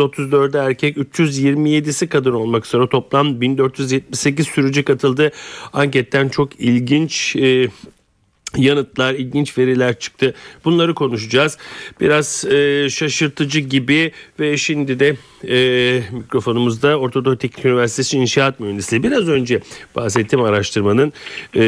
1334 0.00 0.54
erkek 0.54 0.96
327'si 0.96 2.08
kadın 2.08 2.32
olmak 2.32 2.66
üzere 2.66 2.88
toplam 2.88 3.40
1478 3.40 4.46
sürücü 4.46 4.84
katıldı. 4.84 5.30
Anketten 5.72 6.28
çok 6.28 6.60
ilginç 6.60 7.36
e, 7.36 7.68
yanıtlar, 8.56 9.14
ilginç 9.14 9.58
veriler 9.58 9.98
çıktı. 9.98 10.34
Bunları 10.64 10.94
konuşacağız. 10.94 11.58
Biraz 12.00 12.44
e, 12.44 12.88
şaşırtıcı 12.90 13.60
gibi 13.60 14.12
ve 14.40 14.56
şimdi 14.56 15.00
de 15.00 15.16
e, 15.48 16.02
mikrofonumuzda 16.12 16.98
Ortadoğu 16.98 17.38
Teknik 17.38 17.64
Üniversitesi 17.64 18.18
İnşaat 18.18 18.60
Mühendisliği. 18.60 19.02
Biraz 19.02 19.28
önce 19.28 19.60
bahsettiğim 19.96 20.44
araştırmanın 20.44 21.12
e, 21.54 21.64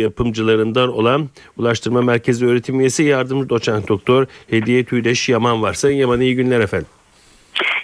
yapımcılarından 0.00 0.92
olan 0.92 1.28
Ulaştırma 1.56 2.02
Merkezi 2.02 2.46
Öğretim 2.46 2.80
Üyesi 2.80 3.02
Yardımcı 3.02 3.48
Doçent 3.48 3.88
Doktor 3.88 4.26
Hediye 4.50 4.84
Tüydeş 4.84 5.28
Yaman 5.28 5.62
var. 5.62 5.74
Sayın 5.74 5.98
Yaman 5.98 6.20
iyi 6.20 6.36
günler 6.36 6.60
efendim. 6.60 6.99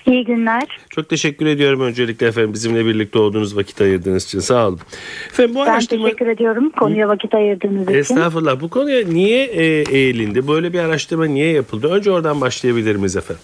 İyi 0.06 0.24
günler. 0.24 0.62
Çok 0.90 1.08
teşekkür 1.08 1.46
ediyorum 1.46 1.80
öncelikle 1.80 2.26
efendim 2.26 2.52
bizimle 2.52 2.86
birlikte 2.86 3.18
olduğunuz 3.18 3.56
vakit 3.56 3.80
ayırdığınız 3.80 4.24
için 4.24 4.40
sağ 4.40 4.68
olun. 4.68 4.80
Efendim, 5.30 5.54
bu 5.54 5.60
ben 5.60 5.70
araştırma... 5.70 6.04
teşekkür 6.04 6.26
ediyorum 6.26 6.70
konuya 6.70 7.08
vakit 7.08 7.34
ayırdığınız 7.34 7.82
için. 7.82 7.94
Estağfurullah 7.94 8.60
bu 8.60 8.70
konuya 8.70 9.06
niye 9.08 9.44
e, 9.44 9.64
eğilindi? 9.96 10.48
Böyle 10.48 10.72
bir 10.72 10.78
araştırma 10.78 11.27
niye 11.27 11.52
yapıldı? 11.52 11.88
Önce 11.92 12.10
oradan 12.10 12.40
başlayabilir 12.40 12.96
miyiz 12.96 13.16
efendim? 13.16 13.42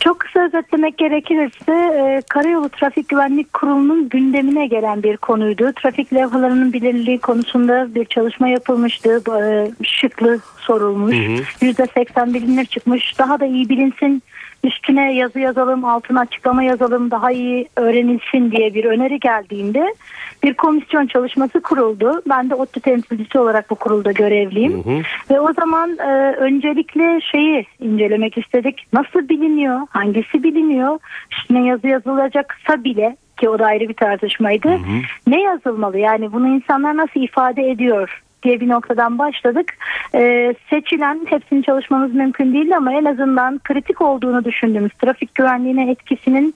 Çok 0.00 0.20
kısa 0.20 0.46
özetlemek 0.46 0.98
gerekirse 0.98 1.72
e, 1.72 2.22
Karayolu 2.28 2.68
Trafik 2.68 3.08
Güvenlik 3.08 3.52
Kurulu'nun 3.52 4.08
gündemine 4.08 4.66
gelen 4.66 5.02
bir 5.02 5.16
konuydu. 5.16 5.72
Trafik 5.82 6.14
levhalarının 6.14 6.72
belirliliği 6.72 7.18
konusunda 7.18 7.94
bir 7.94 8.04
çalışma 8.04 8.48
yapılmıştı. 8.48 9.22
E, 9.40 9.70
şıklı 9.84 10.38
sorulmuş. 10.58 11.14
%80 11.14 12.34
bilinir 12.34 12.64
çıkmış. 12.64 13.18
Daha 13.18 13.40
da 13.40 13.46
iyi 13.46 13.68
bilinsin 13.68 14.22
üstüne 14.64 15.14
yazı 15.14 15.40
yazalım, 15.40 15.84
altına 15.84 16.20
açıklama 16.20 16.62
yazalım, 16.62 17.10
daha 17.10 17.30
iyi 17.30 17.68
öğrenilsin 17.76 18.50
diye 18.50 18.74
bir 18.74 18.84
öneri 18.84 19.20
geldiğinde 19.20 19.94
bir 20.42 20.54
komisyon 20.54 21.06
çalışması 21.06 21.60
kuruldu. 21.60 22.22
Ben 22.28 22.50
de 22.50 22.54
ODTÜ 22.54 22.80
temsilcisi 22.80 23.38
olarak 23.38 23.70
bu 23.70 23.74
kurulda 23.74 24.12
görevliyim. 24.12 24.84
Hı 24.84 24.90
hı. 24.90 25.02
Ve 25.30 25.40
o 25.40 25.52
zaman 25.52 25.98
e, 25.98 26.34
öncelikle 26.36 27.20
şeyi 27.20 27.66
incelemek 27.80 28.38
istedik. 28.38 28.86
Nasıl 28.92 29.28
biliniyor? 29.28 29.80
Hangisi 29.90 30.42
biliniyor? 30.42 30.98
Üstüne 31.32 31.66
yazı 31.66 31.86
yazılacaksa 31.88 32.84
bile 32.84 33.16
ki 33.40 33.48
o 33.48 33.58
da 33.58 33.66
ayrı 33.66 33.88
bir 33.88 33.94
tartışmaydı. 33.94 34.68
Hı 34.68 34.74
hı. 34.74 35.00
Ne 35.26 35.42
yazılmalı? 35.42 35.98
Yani 35.98 36.32
bunu 36.32 36.48
insanlar 36.48 36.96
nasıl 36.96 37.20
ifade 37.20 37.70
ediyor? 37.70 38.23
Diye 38.44 38.60
bir 38.60 38.68
noktadan 38.68 39.18
başladık. 39.18 39.72
Ee, 40.14 40.54
seçilen 40.70 41.26
hepsini 41.26 41.62
çalışmamız 41.62 42.14
mümkün 42.14 42.52
değil 42.52 42.76
ama 42.76 42.92
en 42.92 43.04
azından 43.04 43.58
kritik 43.58 44.00
olduğunu 44.00 44.44
düşündüğümüz 44.44 44.92
trafik 44.92 45.34
güvenliğine 45.34 45.90
etkisinin 45.90 46.54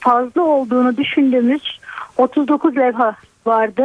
fazla 0.00 0.42
olduğunu 0.42 0.96
düşündüğümüz 0.96 1.80
39 2.16 2.76
levha 2.76 3.16
vardı. 3.46 3.84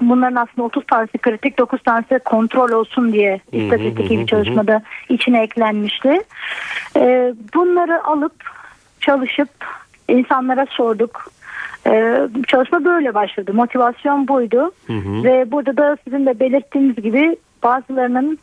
Bunların 0.00 0.36
aslında 0.36 0.66
30 0.66 0.86
tanesi 0.86 1.18
kritik 1.18 1.58
9 1.58 1.82
tanesi 1.82 2.18
kontrol 2.18 2.70
olsun 2.70 3.12
diye 3.12 3.40
istatistik 3.52 4.10
bir 4.10 4.26
çalışmada 4.26 4.82
içine 5.08 5.42
eklenmişti. 5.42 6.20
Ee, 6.96 7.34
bunları 7.54 8.04
alıp 8.04 8.34
çalışıp 9.00 9.50
insanlara 10.08 10.66
sorduk. 10.70 11.33
Ee, 11.86 12.28
çalışma 12.46 12.84
böyle 12.84 13.14
başladı. 13.14 13.54
Motivasyon 13.54 14.28
buydu. 14.28 14.70
Hı 14.86 14.92
hı. 14.92 15.24
Ve 15.24 15.50
burada 15.50 15.76
da 15.76 15.96
sizin 16.04 16.26
de 16.26 16.40
belirttiğiniz 16.40 16.96
gibi 16.96 17.36
bazılarının 17.62 18.38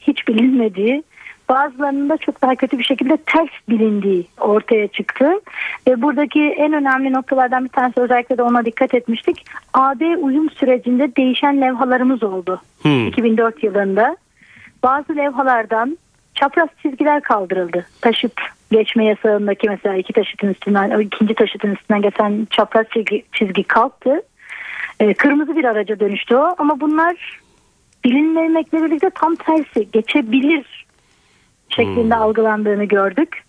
hiç 0.00 0.28
bilinmediği, 0.28 1.02
bazılarının 1.48 2.08
da 2.08 2.16
çok 2.16 2.42
daha 2.42 2.54
kötü 2.54 2.78
bir 2.78 2.84
şekilde 2.84 3.16
ters 3.16 3.50
bilindiği 3.68 4.26
ortaya 4.40 4.88
çıktı. 4.88 5.32
Ve 5.88 6.02
buradaki 6.02 6.42
en 6.42 6.72
önemli 6.72 7.12
noktalardan 7.12 7.64
bir 7.64 7.68
tanesi 7.68 8.00
özellikle 8.00 8.38
de 8.38 8.42
ona 8.42 8.64
dikkat 8.64 8.94
etmiştik. 8.94 9.46
AB 9.74 10.16
uyum 10.16 10.50
sürecinde 10.50 11.16
değişen 11.16 11.60
levhalarımız 11.60 12.22
oldu. 12.22 12.60
Hmm. 12.82 13.06
2004 13.06 13.62
yılında. 13.62 14.16
Bazı 14.82 15.16
levhalardan 15.16 15.98
çapraz 16.36 16.68
çizgiler 16.82 17.20
kaldırıldı. 17.20 17.86
Taşıt 18.00 18.32
geçme 18.72 19.04
yasağındaki 19.04 19.68
mesela 19.68 19.96
iki 19.96 20.12
taşıtın 20.12 20.48
üstünden 20.48 21.00
ikinci 21.00 21.34
taşıtın 21.34 21.74
üstünden 21.74 22.02
geçen 22.02 22.46
çapraz 22.50 22.86
çizgi, 22.94 23.24
çizgi 23.32 23.62
kalktı. 23.62 24.22
E, 25.00 25.14
kırmızı 25.14 25.56
bir 25.56 25.64
araca 25.64 26.00
dönüştü 26.00 26.36
o 26.36 26.54
ama 26.58 26.80
bunlar 26.80 27.40
bilinmemekle 28.04 28.82
birlikte 28.82 29.10
tam 29.10 29.34
tersi 29.36 29.90
geçebilir 29.92 30.86
şeklinde 31.68 32.14
hmm. 32.14 32.22
algılandığını 32.22 32.84
gördük. 32.84 33.44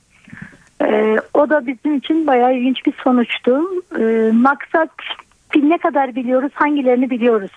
E, 0.81 1.17
o 1.33 1.49
da 1.49 1.67
bizim 1.67 1.95
için 1.95 2.27
bayağı 2.27 2.55
ilginç 2.55 2.85
bir 2.85 2.93
sonuçtu. 3.03 3.61
E, 3.99 4.31
maksat 4.31 4.89
ne 5.55 5.77
kadar 5.77 6.15
biliyoruz, 6.15 6.51
hangilerini 6.55 7.09
biliyoruz 7.09 7.51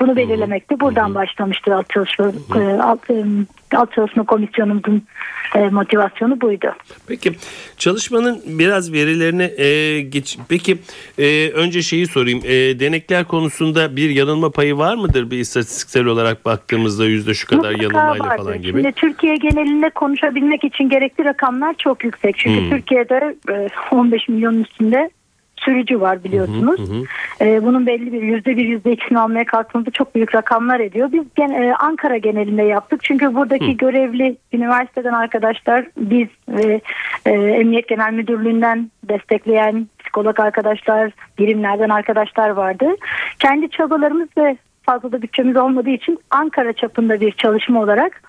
bunu 0.00 0.16
belirlemekte 0.16 0.80
buradan 0.80 1.14
başlamıştır 1.14 1.72
alt 1.72 1.90
çalışma 1.90 2.32
e, 2.56 2.82
alt, 2.82 3.10
e, 3.10 3.24
alt 3.76 3.92
çalışma 3.92 4.24
komisyonumuzun 4.24 5.02
e, 5.54 5.58
motivasyonu 5.58 6.40
buydu. 6.40 6.72
Peki 7.06 7.32
çalışmanın 7.78 8.42
biraz 8.46 8.92
verilerine 8.92 9.44
e, 9.44 10.00
geç. 10.00 10.38
Peki 10.48 10.78
e, 11.18 11.50
önce 11.50 11.82
şeyi 11.82 12.06
sorayım. 12.06 12.40
E, 12.44 12.80
denekler 12.80 13.24
konusunda 13.24 13.96
bir 13.96 14.10
yanılma 14.10 14.50
payı 14.50 14.76
var 14.76 14.94
mıdır 14.94 15.30
bir 15.30 15.38
istatistiksel 15.38 16.04
olarak 16.04 16.44
baktığımızda 16.44 17.04
yüzde 17.04 17.34
şu 17.34 17.46
kadar 17.46 17.70
Mutlaka 17.70 17.82
yanılmayla 17.82 18.24
vardır. 18.24 18.44
falan 18.44 18.62
gibi? 18.62 18.82
Şimdi 18.82 18.92
Türkiye 18.92 19.36
genelinde 19.36 19.90
konuşabilmek 19.90 20.64
için 20.64 20.88
gerekli 20.88 21.24
rakamlar 21.24 21.74
çok 21.74 22.04
yüksek. 22.04 22.38
Çünkü 22.38 22.60
hmm. 22.60 22.70
Türkiye'de 22.70 23.36
e, 23.50 23.68
15 23.90 24.28
milyon 24.28 24.62
üstünde 24.62 25.10
sürücü 25.64 26.00
var 26.00 26.24
biliyorsunuz. 26.24 26.80
Hı 26.80 26.94
hı 26.94 26.98
hı. 26.98 27.04
E, 27.44 27.64
bunun 27.64 27.86
belli 27.86 28.12
bir 28.12 28.22
yüzde 28.22 28.56
bir 28.56 28.64
yüzde 28.64 28.92
ikisini 28.92 29.18
almaya 29.18 29.44
kalktığımızda 29.44 29.90
çok 29.90 30.14
büyük 30.14 30.34
rakamlar 30.34 30.80
ediyor. 30.80 31.12
Biz 31.12 31.24
gen, 31.36 31.48
e, 31.48 31.74
Ankara 31.74 32.16
genelinde 32.16 32.62
yaptık. 32.62 33.00
Çünkü 33.02 33.34
buradaki 33.34 33.72
hı. 33.72 33.76
görevli 33.76 34.36
üniversiteden 34.52 35.12
arkadaşlar 35.12 35.86
biz 35.96 36.28
ve 36.48 36.80
e, 37.26 37.30
Emniyet 37.30 37.88
Genel 37.88 38.12
Müdürlüğü'nden 38.12 38.90
destekleyen 39.08 39.88
psikolog 39.98 40.40
arkadaşlar, 40.40 41.10
birimlerden 41.38 41.88
arkadaşlar 41.88 42.50
vardı. 42.50 42.86
Kendi 43.38 43.70
çabalarımız 43.70 44.28
ve 44.38 44.56
fazla 44.82 45.12
da 45.12 45.22
bütçemiz 45.22 45.56
olmadığı 45.56 45.90
için 45.90 46.18
Ankara 46.30 46.72
çapında 46.72 47.20
bir 47.20 47.32
çalışma 47.32 47.80
olarak 47.80 48.22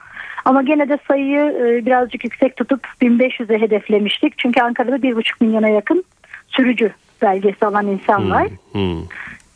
ama 0.46 0.62
gene 0.62 0.90
de 0.90 0.98
sayıyı 1.08 1.40
e, 1.40 1.86
birazcık 1.86 2.24
yüksek 2.24 2.58
tutup 2.58 2.88
1500'e 3.02 3.62
hedeflemiştik. 3.62 4.38
Çünkü 4.38 4.62
Ankara'da 4.62 4.96
1,5 4.96 5.34
milyona 5.42 5.68
yakın 5.68 6.04
sürücü 6.48 6.92
belgesi 7.21 7.66
alan 7.66 7.88
insan 7.88 8.19
hmm, 8.19 8.31
var. 8.31 8.48
Hmm. 8.71 9.01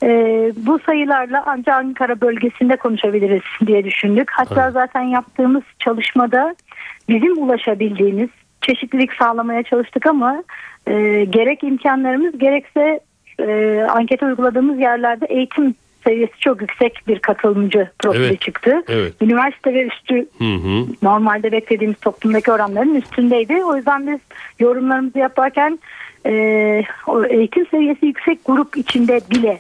Ee, 0.03 0.51
bu 0.55 0.79
sayılarla 0.85 1.43
ancak 1.45 1.75
Ankara 1.75 2.21
bölgesinde 2.21 2.75
konuşabiliriz 2.75 3.67
diye 3.67 3.83
düşündük. 3.83 4.31
Hatta 4.31 4.63
evet. 4.63 4.73
zaten 4.73 5.01
yaptığımız 5.01 5.63
çalışmada 5.79 6.55
bizim 7.09 7.43
ulaşabildiğimiz 7.43 8.29
çeşitlilik 8.61 9.13
sağlamaya 9.13 9.63
çalıştık 9.63 10.05
ama 10.05 10.43
e, 10.87 11.25
gerek 11.29 11.63
imkanlarımız 11.63 12.37
gerekse 12.37 12.99
e, 13.39 13.79
anket 13.89 14.23
uyguladığımız 14.23 14.79
yerlerde 14.79 15.25
eğitim 15.25 15.75
seviyesi 16.03 16.39
çok 16.39 16.61
yüksek 16.61 17.03
bir 17.07 17.19
katılımcı 17.19 17.89
profili 17.99 18.25
Evet. 18.25 18.41
çıktı. 18.41 18.83
Evet. 18.87 19.13
Üniversite 19.21 19.73
ve 19.73 19.83
üstü 19.85 20.15
Hı 20.15 20.53
hı. 20.53 20.85
normalde 21.01 21.51
beklediğimiz 21.51 21.99
toplumdaki 21.99 22.51
oranların 22.51 22.95
üstündeydi. 22.95 23.63
O 23.65 23.75
yüzden 23.75 24.07
biz 24.07 24.19
yorumlarımızı 24.59 25.19
yaparken 25.19 25.79
e, 26.25 26.83
o 27.07 27.25
eğitim 27.25 27.67
seviyesi 27.67 28.05
yüksek 28.05 28.45
grup 28.45 28.77
içinde 28.77 29.21
bile 29.31 29.59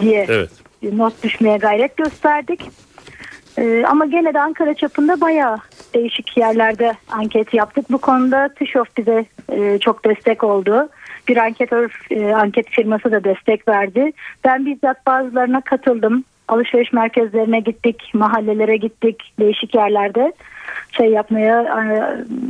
diye 0.00 0.26
Evet. 0.28 0.50
not 0.82 1.22
düşmeye 1.22 1.56
gayret 1.56 1.96
gösterdik. 1.96 2.60
E, 3.58 3.84
ama 3.86 4.06
gene 4.06 4.34
de 4.34 4.40
Ankara 4.40 4.74
çapında 4.74 5.20
bayağı 5.20 5.58
değişik 5.94 6.36
yerlerde 6.36 6.92
anket 7.10 7.54
yaptık. 7.54 7.84
Bu 7.90 7.98
konuda 7.98 8.48
TÜŞOF 8.48 8.96
bize 8.96 9.24
e, 9.52 9.78
çok 9.78 10.04
destek 10.04 10.44
oldu. 10.44 10.88
Bir 11.28 11.36
anketör 11.36 12.00
e, 12.10 12.32
anket 12.32 12.68
firması 12.68 13.12
da 13.12 13.24
destek 13.24 13.68
verdi. 13.68 14.12
Ben 14.44 14.66
bizzat 14.66 15.06
bazılarına 15.06 15.60
katıldım. 15.60 16.24
Alışveriş 16.48 16.92
merkezlerine 16.92 17.60
gittik, 17.60 18.10
mahallelere 18.14 18.76
gittik, 18.76 19.32
değişik 19.40 19.74
yerlerde 19.74 20.32
şey 20.92 21.06
yapmaya, 21.06 21.62
e, 21.62 21.84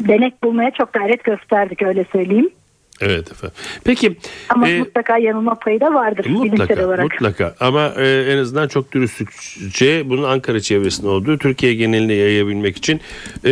denek 0.09 0.43
bulmaya 0.45 0.71
çok 0.71 0.93
gayret 0.93 1.25
gösterdik 1.25 1.83
öyle 1.83 2.05
söyleyeyim. 2.13 2.51
Evet 3.01 3.33
efendim. 3.33 3.57
Peki 3.85 4.17
Ama 4.49 4.69
e, 4.69 4.79
mutlaka 4.79 5.19
yanılma 5.19 5.55
payı 5.55 5.81
da 5.81 5.95
vardır 5.95 6.27
Mutlaka, 6.27 6.87
olarak. 6.87 7.05
mutlaka. 7.05 7.55
Ama 7.61 7.93
e, 7.97 8.33
en 8.33 8.39
azından 8.39 8.69
çok 8.69 8.93
dürüstlükçe 8.93 10.11
bunun 10.11 10.23
Ankara 10.23 10.61
çevresinde 10.61 11.09
olduğu, 11.09 11.39
Türkiye 11.39 11.75
geneline 11.75 12.15
yayabilmek 12.15 12.77
için 12.77 13.01
e, 13.45 13.51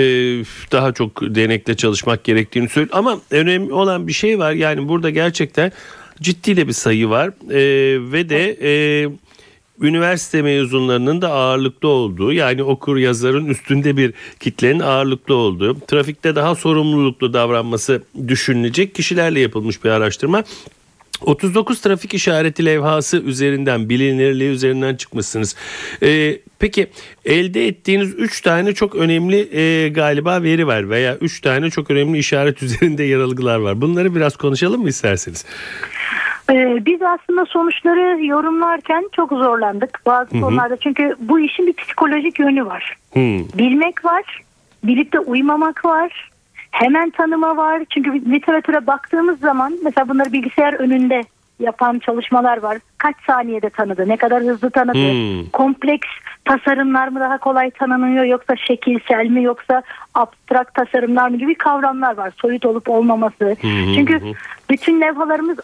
daha 0.73 0.93
çok 0.93 1.23
denekle 1.23 1.77
çalışmak 1.77 2.25
gerektiğini 2.25 2.69
söylüyor. 2.69 2.99
Ama 2.99 3.19
önemli 3.31 3.73
olan 3.73 4.07
bir 4.09 4.13
şey 4.13 4.39
var. 4.39 4.53
Yani 4.53 4.89
burada 4.89 5.11
gerçekten 5.11 5.73
ciddi 6.21 6.57
de 6.57 6.69
bir 6.69 6.73
sayı 6.73 7.09
var 7.09 7.31
E, 7.51 7.59
ve 8.13 8.29
de 8.29 8.57
e, 8.63 9.09
üniversite 9.81 10.43
mezunlarının 10.43 11.23
da 11.23 11.31
ağırlıklı 11.31 11.89
olduğu 11.89 12.33
yani 12.33 12.63
okur 12.63 12.97
yazarın 12.97 13.47
üstünde 13.47 13.97
bir 13.97 14.15
kitlenin 14.41 14.81
ağırlıklı 14.81 15.35
olduğu 15.35 15.81
trafikte 15.81 16.37
daha 16.37 16.55
sorumluluklu 16.55 17.33
davranması 17.33 18.03
düşünülecek 18.29 18.95
kişilerle 18.95 19.41
yapılmış 19.41 19.85
bir 19.85 19.91
araştırma. 19.91 20.45
39 21.21 21.81
trafik 21.81 22.15
işareti 22.15 22.65
levhası 22.65 23.17
üzerinden 23.17 23.89
bilinirliği 23.89 24.51
üzerinden 24.51 24.97
çıkmışsınız. 24.97 25.57
Ee, 26.03 26.39
peki 26.59 26.87
elde 27.25 27.67
ettiğiniz 27.67 28.15
3 28.15 28.41
tane 28.41 28.75
çok 28.75 28.95
önemli 28.95 29.57
e, 29.59 29.89
galiba 29.89 30.43
veri 30.43 30.67
var 30.67 30.91
veya 30.91 31.17
3 31.17 31.41
tane 31.41 31.71
çok 31.71 31.91
önemli 31.91 32.19
işaret 32.19 32.63
üzerinde 32.63 33.03
yer 33.03 33.19
algılar 33.19 33.59
var. 33.59 33.81
Bunları 33.81 34.15
biraz 34.15 34.37
konuşalım 34.37 34.83
mı 34.83 34.89
isterseniz? 34.89 35.45
Ee, 36.51 36.87
biz 36.87 37.03
aslında 37.03 37.45
sonuçları 37.47 38.25
yorumlarken 38.25 39.05
çok 39.13 39.31
zorlandık 39.31 40.01
bazı 40.07 40.41
konularda. 40.41 40.77
Çünkü 40.77 41.15
bu 41.21 41.41
işin 41.41 41.67
bir 41.67 41.73
psikolojik 41.73 42.39
yönü 42.39 42.67
var. 42.67 42.97
Hmm. 43.13 43.39
Bilmek 43.59 44.05
var, 44.05 44.43
bilip 44.85 45.13
de 45.13 45.19
uymamak 45.19 45.85
var. 45.85 46.31
Hemen 46.71 47.11
tanıma 47.11 47.57
var. 47.57 47.83
Çünkü 47.91 48.13
literatüre 48.33 48.87
baktığımız 48.87 49.41
zaman 49.41 49.73
mesela 49.85 50.09
bunları 50.09 50.33
bilgisayar 50.33 50.73
önünde 50.75 51.21
yapan 51.61 51.99
çalışmalar 51.99 52.63
var. 52.63 52.79
Kaç 52.99 53.17
saniyede 53.27 53.71
tanıdı, 53.71 54.09
ne 54.09 54.17
kadar 54.17 54.43
hızlı 54.43 54.71
tanıdı, 54.71 54.99
Hmm. 55.13 55.51
kompleks 55.53 56.09
tasarımlar 56.45 57.09
mı 57.09 57.21
daha 57.21 57.39
kolay 57.39 57.71
tanınıyor 57.71 58.25
yoksa 58.25 58.57
şekilsel 58.57 59.27
mi 59.27 59.43
yoksa 59.43 59.83
abstrakt 60.15 60.75
tasarımlar 60.75 61.29
mı 61.29 61.37
gibi 61.37 61.55
kavramlar 61.55 62.17
var. 62.17 62.33
Soyut 62.37 62.67
olup 62.67 62.89
olmaması. 62.91 63.45
hı 63.45 63.95
Çünkü 63.95 64.21
hı. 64.21 64.33
bütün 64.71 65.01
levhalarımız 65.01 65.59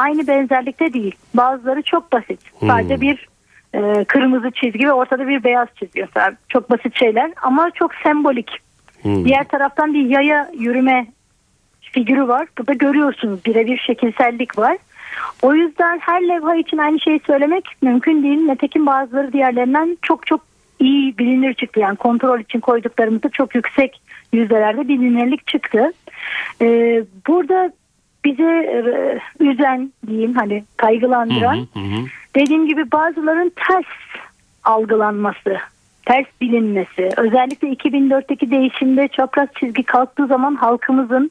aynı 0.00 0.26
benzerlikte 0.26 0.92
değil. 0.92 1.14
Bazıları 1.34 1.82
çok 1.82 2.12
basit. 2.12 2.40
Sadece 2.60 3.00
bir 3.00 3.28
e, 3.74 4.04
kırmızı 4.04 4.50
çizgi 4.50 4.86
ve 4.86 4.92
ortada 4.92 5.28
bir 5.28 5.44
beyaz 5.44 5.68
çizgi. 5.74 6.00
Mesela 6.00 6.32
çok 6.48 6.70
basit 6.70 6.98
şeyler 6.98 7.32
ama 7.42 7.70
çok 7.70 7.94
sembolik. 7.94 8.50
Hmm. 9.02 9.24
Diğer 9.24 9.48
taraftan 9.48 9.94
bir 9.94 10.08
yaya 10.08 10.50
yürüme 10.58 11.06
figürü 11.80 12.28
var. 12.28 12.48
Burada 12.58 12.72
görüyorsunuz 12.72 13.44
birebir 13.44 13.78
şekilsellik 13.78 14.58
var. 14.58 14.76
O 15.42 15.54
yüzden 15.54 15.98
her 15.98 16.28
levha 16.28 16.56
için 16.56 16.78
aynı 16.78 17.00
şeyi 17.00 17.20
söylemek 17.26 17.64
mümkün 17.82 18.22
değil. 18.22 18.38
Nitekim 18.38 18.86
bazıları 18.86 19.32
diğerlerinden 19.32 19.98
çok 20.02 20.26
çok 20.26 20.40
iyi 20.80 21.18
bilinir 21.18 21.54
çıktı. 21.54 21.80
Yani 21.80 21.96
kontrol 21.96 22.40
için 22.40 22.60
koyduklarımızda 22.60 23.28
çok 23.28 23.54
yüksek 23.54 24.00
yüzdelerde 24.32 24.88
bilinirlik 24.88 25.46
çıktı. 25.46 25.92
Ee, 26.62 27.02
burada 27.26 27.72
bize 28.24 28.42
e, 28.42 28.82
üzen 29.40 29.92
diyeyim 30.06 30.34
hani 30.34 30.64
kaygılandıran 30.76 31.56
Hı 31.56 31.80
hı. 31.80 32.06
dediğim 32.36 32.68
gibi 32.68 32.92
bazıların 32.92 33.52
ters 33.68 33.84
algılanması, 34.64 35.56
ters 36.06 36.26
bilinmesi. 36.40 37.08
Özellikle 37.16 37.68
2004'teki 37.68 38.50
değişimde 38.50 39.08
çapraz 39.08 39.48
çizgi 39.60 39.82
kalktığı 39.82 40.26
zaman 40.26 40.54
halkımızın 40.54 41.30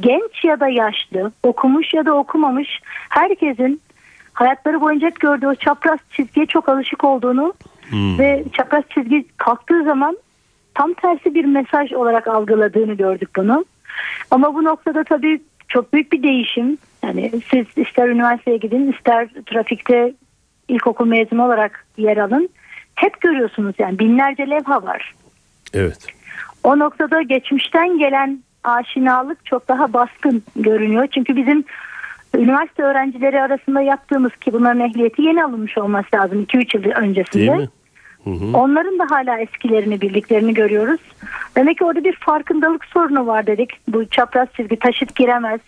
genç 0.00 0.44
ya 0.44 0.60
da 0.60 0.68
yaşlı, 0.68 1.32
okumuş 1.42 1.94
ya 1.94 2.06
da 2.06 2.14
okumamış 2.14 2.80
herkesin 3.08 3.80
hayatları 4.32 4.80
boyunca 4.80 5.06
hep 5.06 5.20
gördüğü 5.20 5.46
o 5.46 5.54
çapraz 5.54 5.98
çizgiye 6.10 6.46
çok 6.46 6.68
alışık 6.68 7.04
olduğunu 7.04 7.54
Hmm. 7.90 8.18
ve 8.18 8.44
çapraz 8.52 8.84
çizgi 8.94 9.24
kalktığı 9.36 9.84
zaman 9.84 10.18
tam 10.74 10.92
tersi 10.92 11.34
bir 11.34 11.44
mesaj 11.44 11.92
olarak 11.92 12.28
algıladığını 12.28 12.94
gördük 12.94 13.30
bunu. 13.36 13.64
Ama 14.30 14.54
bu 14.54 14.64
noktada 14.64 15.04
tabii 15.04 15.40
çok 15.70 15.92
büyük 15.92 16.12
bir 16.12 16.22
değişim. 16.22 16.78
Yani 17.04 17.30
siz 17.50 17.66
ister 17.76 18.08
üniversiteye 18.08 18.56
gidin 18.56 18.92
ister 18.92 19.28
trafikte 19.46 20.12
ilkokul 20.68 21.06
mezunu 21.06 21.44
olarak 21.44 21.86
yer 21.96 22.16
alın. 22.16 22.48
Hep 22.94 23.20
görüyorsunuz 23.20 23.74
yani 23.78 23.98
binlerce 23.98 24.50
levha 24.50 24.82
var. 24.82 25.14
Evet. 25.74 26.06
O 26.64 26.78
noktada 26.78 27.22
geçmişten 27.22 27.98
gelen 27.98 28.42
aşinalık 28.64 29.46
çok 29.46 29.68
daha 29.68 29.92
baskın 29.92 30.42
görünüyor. 30.56 31.06
Çünkü 31.06 31.36
bizim 31.36 31.64
üniversite 32.34 32.82
öğrencileri 32.82 33.42
arasında 33.42 33.80
yaptığımız 33.80 34.36
ki 34.36 34.52
bunların 34.52 34.80
ehliyeti 34.80 35.22
yeni 35.22 35.44
alınmış 35.44 35.78
olması 35.78 36.08
lazım 36.14 36.42
2-3 36.42 36.76
yıl 36.76 36.92
öncesinde. 36.92 37.46
Değil 37.46 37.60
mi? 37.60 37.68
Hı 38.24 38.30
hı. 38.30 38.56
Onların 38.56 38.98
da 38.98 39.06
hala 39.10 39.38
eskilerini 39.38 40.00
bildiklerini 40.00 40.54
görüyoruz. 40.54 41.00
Demek 41.56 41.78
ki 41.78 41.84
orada 41.84 42.04
bir 42.04 42.16
farkındalık 42.16 42.84
sorunu 42.84 43.26
var 43.26 43.46
dedik. 43.46 43.70
Bu 43.88 44.06
çapraz 44.06 44.48
çizgi 44.56 44.76
taşıt 44.78 45.14
giremez. 45.16 45.60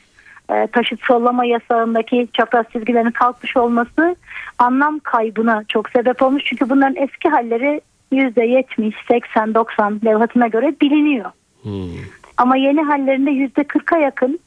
e, 0.51 0.67
Taşıt 0.67 1.01
sollama 1.05 1.45
yasağındaki 1.45 2.29
çapraz 2.33 2.67
çizgilerin 2.73 3.11
kalkmış 3.11 3.57
olması 3.57 4.17
anlam 4.59 4.99
kaybına 4.99 5.65
çok 5.69 5.91
sebep 5.91 6.23
olmuş. 6.23 6.43
Çünkü 6.47 6.71
bunların 6.71 6.97
eski 6.97 7.29
halleri 7.29 7.81
%70, 8.13 8.93
80, 9.09 9.55
90 9.55 10.01
levhatına 10.05 10.47
göre 10.47 10.75
biliniyor. 10.81 11.31
Hmm. 11.63 11.97
Ama 12.37 12.57
yeni 12.57 12.83
hallerinde 12.83 13.31
%40'a 13.31 13.99
yakın 13.99 14.39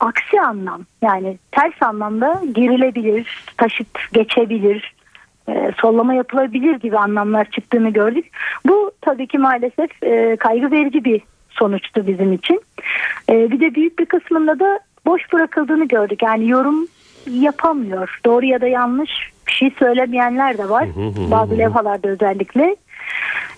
aksi 0.00 0.40
anlam 0.40 0.82
yani 1.02 1.38
ters 1.52 1.82
anlamda 1.82 2.42
girilebilir, 2.54 3.44
taşıt 3.56 4.12
geçebilir, 4.12 4.94
e, 5.48 5.72
sollama 5.80 6.14
yapılabilir 6.14 6.76
gibi 6.76 6.98
anlamlar 6.98 7.44
çıktığını 7.50 7.90
gördük. 7.90 8.26
Bu 8.66 8.90
tabii 9.00 9.26
ki 9.26 9.38
maalesef 9.38 10.02
e, 10.02 10.36
kaygı 10.36 10.70
verici 10.70 11.04
bir 11.04 11.22
sonuçtu 11.50 12.06
bizim 12.06 12.32
için. 12.32 12.62
E, 13.30 13.50
bir 13.50 13.60
de 13.60 13.74
büyük 13.74 13.98
bir 13.98 14.06
kısmında 14.06 14.60
da 14.60 14.80
boş 15.06 15.32
bırakıldığını 15.32 15.88
gördük. 15.88 16.22
Yani 16.22 16.48
yorum 16.48 16.86
yapamıyor. 17.30 18.20
Doğru 18.24 18.46
ya 18.46 18.60
da 18.60 18.66
yanlış 18.66 19.10
bir 19.46 19.52
şey 19.52 19.70
söylemeyenler 19.78 20.58
de 20.58 20.68
var. 20.68 20.88
Bazı 21.30 21.58
levhalarda 21.58 22.08
özellikle. 22.08 22.76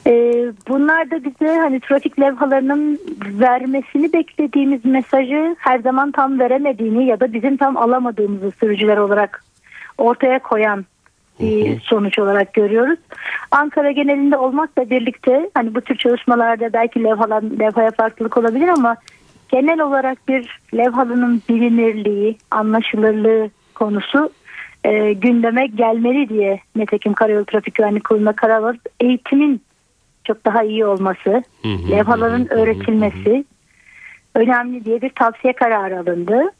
Ee, 0.06 0.52
bunlar 0.68 1.10
da 1.10 1.24
bize 1.24 1.58
hani 1.58 1.80
trafik 1.80 2.20
levhalarının 2.20 3.00
vermesini 3.24 4.12
beklediğimiz 4.12 4.84
mesajı 4.84 5.56
her 5.58 5.78
zaman 5.78 6.12
tam 6.12 6.38
veremediğini 6.38 7.06
ya 7.06 7.20
da 7.20 7.32
bizim 7.32 7.56
tam 7.56 7.76
alamadığımızı 7.76 8.50
sürücüler 8.60 8.96
olarak 8.96 9.44
ortaya 9.98 10.38
koyan 10.38 10.84
bir 11.40 11.80
sonuç 11.80 12.18
olarak 12.18 12.54
görüyoruz. 12.54 12.98
Ankara 13.50 13.90
genelinde 13.90 14.36
olmakla 14.36 14.90
birlikte 14.90 15.50
hani 15.54 15.74
bu 15.74 15.80
tür 15.80 15.96
çalışmalarda 15.96 16.72
belki 16.72 17.04
levhalar, 17.04 17.42
levhaya 17.42 17.90
farklılık 17.90 18.36
olabilir 18.36 18.68
ama 18.68 18.96
genel 19.48 19.80
olarak 19.80 20.28
bir 20.28 20.60
levhalının 20.76 21.42
bilinirliği, 21.48 22.38
anlaşılırlığı 22.50 23.50
konusu 23.74 24.30
e, 24.84 25.12
gündeme 25.12 25.66
gelmeli 25.66 26.28
diye 26.28 26.60
Netekim 26.76 27.12
Karayolu 27.12 27.44
Trafik 27.44 27.74
Güvenlik 27.74 28.04
Kurulu'na 28.04 28.32
karar 28.32 28.62
alır. 28.62 28.78
Eğitimin 29.00 29.60
çok 30.24 30.44
daha 30.44 30.62
iyi 30.62 30.86
olması, 30.86 31.42
levhaların 31.90 32.52
öğretilmesi 32.52 33.44
önemli 34.34 34.84
diye 34.84 35.02
bir 35.02 35.10
tavsiye 35.10 35.52
kararı 35.52 35.98
alındı. 35.98 36.50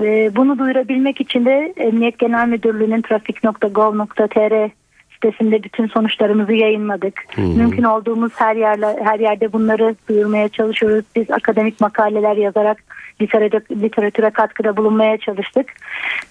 Ve 0.00 0.36
bunu 0.36 0.58
duyurabilmek 0.58 1.20
için 1.20 1.44
de 1.44 1.74
Emniyet 1.76 2.18
Genel 2.18 2.48
Müdürlüğü'nün 2.48 3.02
trafik.gov.tr 3.02 4.70
sitesinde 5.14 5.62
bütün 5.62 5.86
sonuçlarımızı 5.86 6.52
yayınladık. 6.52 7.24
Mümkün 7.36 7.82
olduğumuz 7.82 8.32
her 8.34 8.56
yerle 8.56 8.96
her 9.04 9.20
yerde 9.20 9.52
bunları 9.52 9.96
duyurmaya 10.08 10.48
çalışıyoruz. 10.48 11.04
Biz 11.16 11.30
akademik 11.30 11.80
makaleler 11.80 12.36
yazarak 12.36 12.78
literatüre, 13.20 13.82
literatüre 13.82 14.30
katkıda 14.30 14.76
bulunmaya 14.76 15.18
çalıştık. 15.18 15.66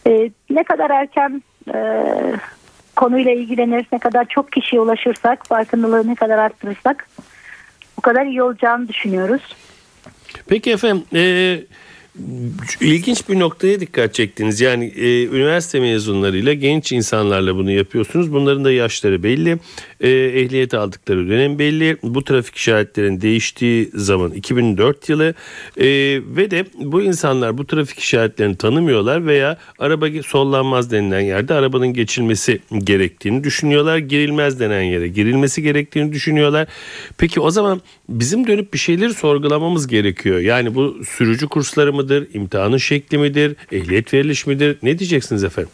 E, 0.07 0.29
ne 0.49 0.63
kadar 0.63 0.89
erken 0.89 1.43
e, 1.73 2.03
konuyla 2.95 3.31
ilgilenir, 3.31 3.85
ne 3.91 3.99
kadar 3.99 4.25
çok 4.25 4.51
kişiye 4.51 4.81
ulaşırsak, 4.81 5.47
farkındalığı 5.47 6.07
ne 6.07 6.15
kadar 6.15 6.37
arttırırsak 6.37 7.07
bu 7.97 8.01
kadar 8.01 8.25
iyi 8.25 8.43
olacağını 8.43 8.87
düşünüyoruz. 8.87 9.55
Peki 10.47 10.71
efendim 10.71 11.03
e, 11.13 11.21
ilginç 12.81 13.29
bir 13.29 13.39
noktaya 13.39 13.79
dikkat 13.79 14.13
çektiniz. 14.13 14.61
Yani 14.61 14.85
e, 14.85 15.25
üniversite 15.25 15.79
mezunlarıyla 15.79 16.53
genç 16.53 16.91
insanlarla 16.91 17.55
bunu 17.55 17.71
yapıyorsunuz. 17.71 18.33
Bunların 18.33 18.65
da 18.65 18.71
yaşları 18.71 19.23
belli. 19.23 19.59
E, 19.99 20.09
ehliyet 20.09 20.73
aldıkları 20.73 21.29
dönem 21.29 21.59
belli. 21.59 21.97
Bu 22.03 22.23
trafik 22.23 22.55
işaretlerinin 22.55 23.21
değiştiği 23.21 23.89
zaman 23.93 24.31
2004 24.31 25.09
yılı 25.09 25.33
e, 25.77 25.85
ve 26.35 26.51
de 26.51 26.65
bu 26.79 27.01
insanlar 27.01 27.57
bu 27.57 27.67
trafik 27.67 27.99
işaretlerini 27.99 28.55
tanımıyorlar 28.55 29.25
veya 29.25 29.57
araba 29.79 30.07
sollanmaz 30.25 30.91
denilen 30.91 31.21
yerde 31.21 31.53
arabanın 31.53 31.93
geçilmesi 31.93 32.59
gerektiğini 32.83 33.43
düşünüyorlar. 33.43 33.97
Girilmez 33.97 34.59
denen 34.59 34.81
yere 34.81 35.07
girilmesi 35.07 35.61
gerektiğini 35.61 36.13
düşünüyorlar. 36.13 36.67
Peki 37.17 37.39
o 37.39 37.51
zaman 37.51 37.81
bizim 38.19 38.47
dönüp 38.47 38.73
bir 38.73 38.79
şeyleri 38.79 39.13
sorgulamamız 39.13 39.87
gerekiyor. 39.87 40.39
Yani 40.39 40.75
bu 40.75 41.03
sürücü 41.03 41.47
kursları 41.47 41.93
mıdır, 41.93 42.27
imtihanın 42.33 42.77
şekli 42.77 43.17
midir, 43.17 43.55
ehliyet 43.71 44.13
veriliş 44.13 44.47
midir? 44.47 44.77
Ne 44.83 44.99
diyeceksiniz 44.99 45.43
efendim? 45.43 45.71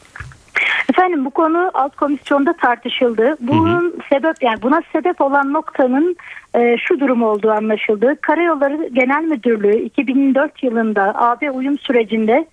Efendim 0.89 1.25
bu 1.25 1.29
konu 1.29 1.71
alt 1.73 1.95
komisyonda 1.95 2.53
tartışıldı. 2.53 3.37
Bunun 3.41 3.81
hı 3.81 3.87
hı. 3.87 3.93
sebep 4.09 4.43
yani 4.43 4.61
buna 4.61 4.81
sebep 4.93 5.21
olan 5.21 5.53
noktanın 5.53 6.15
e, 6.55 6.77
şu 6.77 6.99
durum 6.99 7.23
olduğu 7.23 7.51
anlaşıldı. 7.51 8.15
Karayolları 8.21 8.89
Genel 8.93 9.23
Müdürlüğü 9.23 9.77
2004 9.77 10.63
yılında 10.63 11.13
AB 11.15 11.51
uyum 11.51 11.79
sürecinde 11.79 12.47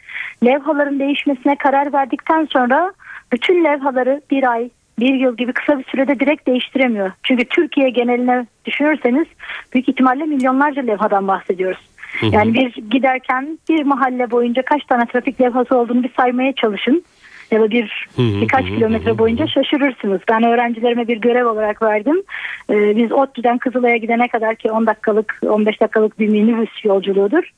levhaların 0.45 0.99
değişmesine 0.99 1.57
karar 1.57 1.93
verdikten 1.93 2.49
sonra 2.51 2.93
bütün 3.33 3.65
levhaları 3.65 4.21
bir 4.31 4.51
ay, 4.53 4.71
bir 4.99 5.15
yıl 5.15 5.37
gibi 5.37 5.53
kısa 5.53 5.79
bir 5.79 5.85
sürede 5.85 6.21
direkt 6.21 6.47
değiştiremiyor. 6.47 7.11
Çünkü 7.23 7.45
Türkiye 7.45 7.91
geneline 7.91 8.47
düşünürseniz 8.65 9.27
büyük 9.75 9.89
ihtimalle 9.89 10.25
milyonlarca 10.25 10.83
levhadan 10.83 11.29
bahsediyoruz. 11.29 11.81
Yani 12.23 12.55
bir 12.55 12.75
giderken 12.91 13.59
bir 13.69 13.83
mahalle 13.83 14.31
boyunca 14.31 14.63
kaç 14.63 14.85
tane 14.85 15.07
trafik 15.07 15.41
levhası 15.41 15.77
olduğunu 15.77 16.03
bir 16.03 16.13
saymaya 16.17 16.53
çalışın. 16.53 17.05
Ya 17.51 17.61
da 17.61 17.71
bir 17.71 18.09
birkaç 18.19 18.67
kilometre 18.67 19.19
boyunca 19.19 19.47
şaşırırsınız. 19.47 20.21
Ben 20.31 20.43
öğrencilerime 20.43 21.09
bir 21.09 21.17
görev 21.17 21.47
olarak 21.47 21.83
verdim. 21.83 22.23
Ee, 22.71 22.97
biz 22.97 23.13
ODTÜ'den 23.13 23.59
Kızılay'a 23.59 23.97
gidene 23.97 24.29
kadar 24.29 24.57
ki 24.57 24.71
10 24.71 24.87
dakikalık 24.87 25.41
15 25.47 25.81
dakikalık 25.81 26.19
bir 26.19 26.29
minibüs 26.29 26.85
yolculuğudur. 26.85 27.51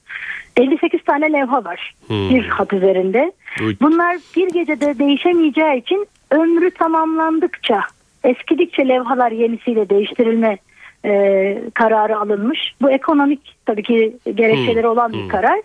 58 0.57 1.05
tane 1.05 1.33
levha 1.33 1.65
var 1.65 1.95
bir 2.11 2.49
hat 2.49 2.73
üzerinde. 2.73 3.33
Bunlar 3.81 4.17
bir 4.37 4.49
gecede 4.49 4.99
değişemeyeceği 4.99 5.81
için 5.81 6.07
ömrü 6.31 6.71
tamamlandıkça 6.71 7.81
eskidikçe 8.25 8.89
levhalar 8.89 9.33
yenisiyle 9.33 9.89
değiştirilme 9.89 10.59
e, 11.05 11.63
kararı 11.75 12.19
alınmış. 12.19 12.75
Bu 12.83 12.91
ekonomik 12.91 13.57
tabii 13.67 13.83
ki 13.83 14.17
gerekçeleri 14.35 14.87
olan 14.87 15.13
bir 15.13 15.29
karar. 15.29 15.61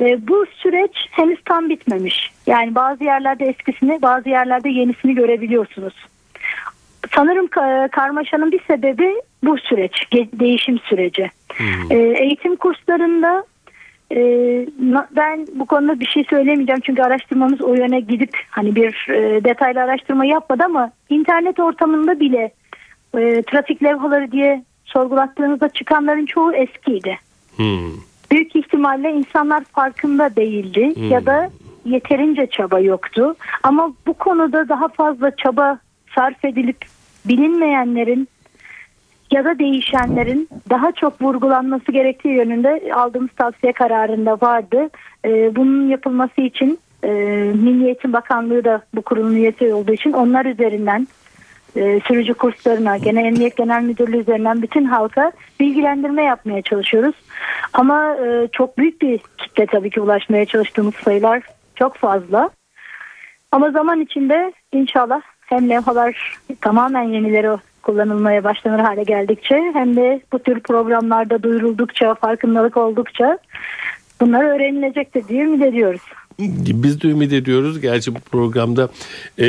E, 0.00 0.28
bu 0.28 0.46
süreç 0.56 1.06
henüz 1.10 1.38
tam 1.44 1.68
bitmemiş. 1.68 2.30
Yani 2.46 2.74
bazı 2.74 3.04
yerlerde 3.04 3.44
eskisini 3.44 4.02
bazı 4.02 4.28
yerlerde 4.28 4.68
yenisini 4.68 5.14
görebiliyorsunuz. 5.14 5.94
Sanırım 7.14 7.46
karmaşanın 7.88 8.52
bir 8.52 8.60
sebebi 8.66 9.14
bu 9.44 9.58
süreç, 9.58 9.92
değişim 10.12 10.78
süreci. 10.78 11.30
Hmm. 11.56 11.92
E, 11.92 11.96
eğitim 11.96 12.56
kurslarında 12.56 13.44
e, 14.12 14.18
ben 15.16 15.46
bu 15.54 15.66
konuda 15.66 16.00
bir 16.00 16.06
şey 16.06 16.24
söylemeyeceğim 16.30 16.80
çünkü 16.80 17.02
araştırmamız 17.02 17.60
o 17.60 17.74
yöne 17.74 18.00
gidip 18.00 18.38
hani 18.50 18.74
bir 18.74 19.06
e, 19.10 19.44
detaylı 19.44 19.80
araştırma 19.80 20.24
yapmadı 20.24 20.62
ama 20.66 20.90
internet 21.08 21.60
ortamında 21.60 22.20
bile 22.20 22.52
e, 23.14 23.42
trafik 23.42 23.82
levhaları 23.82 24.32
diye 24.32 24.64
sorgulattığınızda 24.84 25.68
çıkanların 25.68 26.26
çoğu 26.26 26.54
eskiydi. 26.54 27.18
Hmm. 27.56 27.92
Büyük 28.30 28.56
ihtimalle 28.56 29.10
insanlar 29.10 29.64
farkında 29.64 30.36
değildi 30.36 30.92
hmm. 30.96 31.10
ya 31.10 31.26
da 31.26 31.50
yeterince 31.84 32.46
çaba 32.46 32.80
yoktu. 32.80 33.34
Ama 33.62 33.92
bu 34.06 34.14
konuda 34.14 34.68
daha 34.68 34.88
fazla 34.88 35.36
çaba 35.36 35.78
sarf 36.14 36.44
edilip 36.44 36.84
bilinmeyenlerin 37.24 38.28
ya 39.34 39.44
da 39.44 39.58
değişenlerin 39.58 40.48
daha 40.70 40.92
çok 40.92 41.22
vurgulanması 41.22 41.92
gerektiği 41.92 42.34
yönünde 42.34 42.92
aldığımız 42.94 43.30
tavsiye 43.36 43.72
kararında 43.72 44.32
vardı. 44.40 44.90
Ee, 45.24 45.56
bunun 45.56 45.88
yapılması 45.88 46.40
için 46.40 46.78
e, 47.04 47.08
Milli 47.54 47.84
Eğitim 47.84 48.12
Bakanlığı 48.12 48.64
da 48.64 48.82
bu 48.94 49.02
kurulun 49.02 49.34
üyesi 49.34 49.74
olduğu 49.74 49.92
için 49.92 50.12
onlar 50.12 50.44
üzerinden 50.44 51.08
e, 51.76 52.00
sürücü 52.00 52.34
kurslarına, 52.34 52.96
Genel 52.96 53.24
Emniyet 53.24 53.56
Genel 53.56 53.82
Müdürlüğü 53.82 54.18
üzerinden 54.18 54.62
bütün 54.62 54.84
halka 54.84 55.32
bilgilendirme 55.60 56.22
yapmaya 56.22 56.62
çalışıyoruz. 56.62 57.14
Ama 57.72 58.16
e, 58.16 58.48
çok 58.52 58.78
büyük 58.78 59.02
bir 59.02 59.20
kitle 59.38 59.66
tabii 59.66 59.90
ki 59.90 60.00
ulaşmaya 60.00 60.44
çalıştığımız 60.44 60.94
sayılar 60.94 61.42
çok 61.74 61.96
fazla. 61.96 62.50
Ama 63.52 63.70
zaman 63.70 64.00
içinde 64.00 64.52
inşallah 64.72 65.20
hem 65.46 65.68
levhalar 65.68 66.38
tamamen 66.60 67.02
yenileri 67.02 67.58
kullanılmaya 67.82 68.44
başlanır 68.44 68.78
hale 68.78 69.02
geldikçe 69.02 69.70
hem 69.74 69.96
de 69.96 70.20
bu 70.32 70.38
tür 70.38 70.60
programlarda 70.60 71.42
duyuruldukça, 71.42 72.14
farkındalık 72.14 72.76
oldukça 72.76 73.38
bunlar 74.20 74.44
öğrenilecektir 74.44 75.28
diye 75.28 75.44
ümit 75.44 75.62
ediyoruz. 75.62 76.02
Biz 76.38 77.02
de 77.02 77.08
ümit 77.08 77.32
ediyoruz. 77.32 77.80
Gerçi 77.80 78.14
bu 78.14 78.20
programda 78.20 78.88
e, 79.38 79.46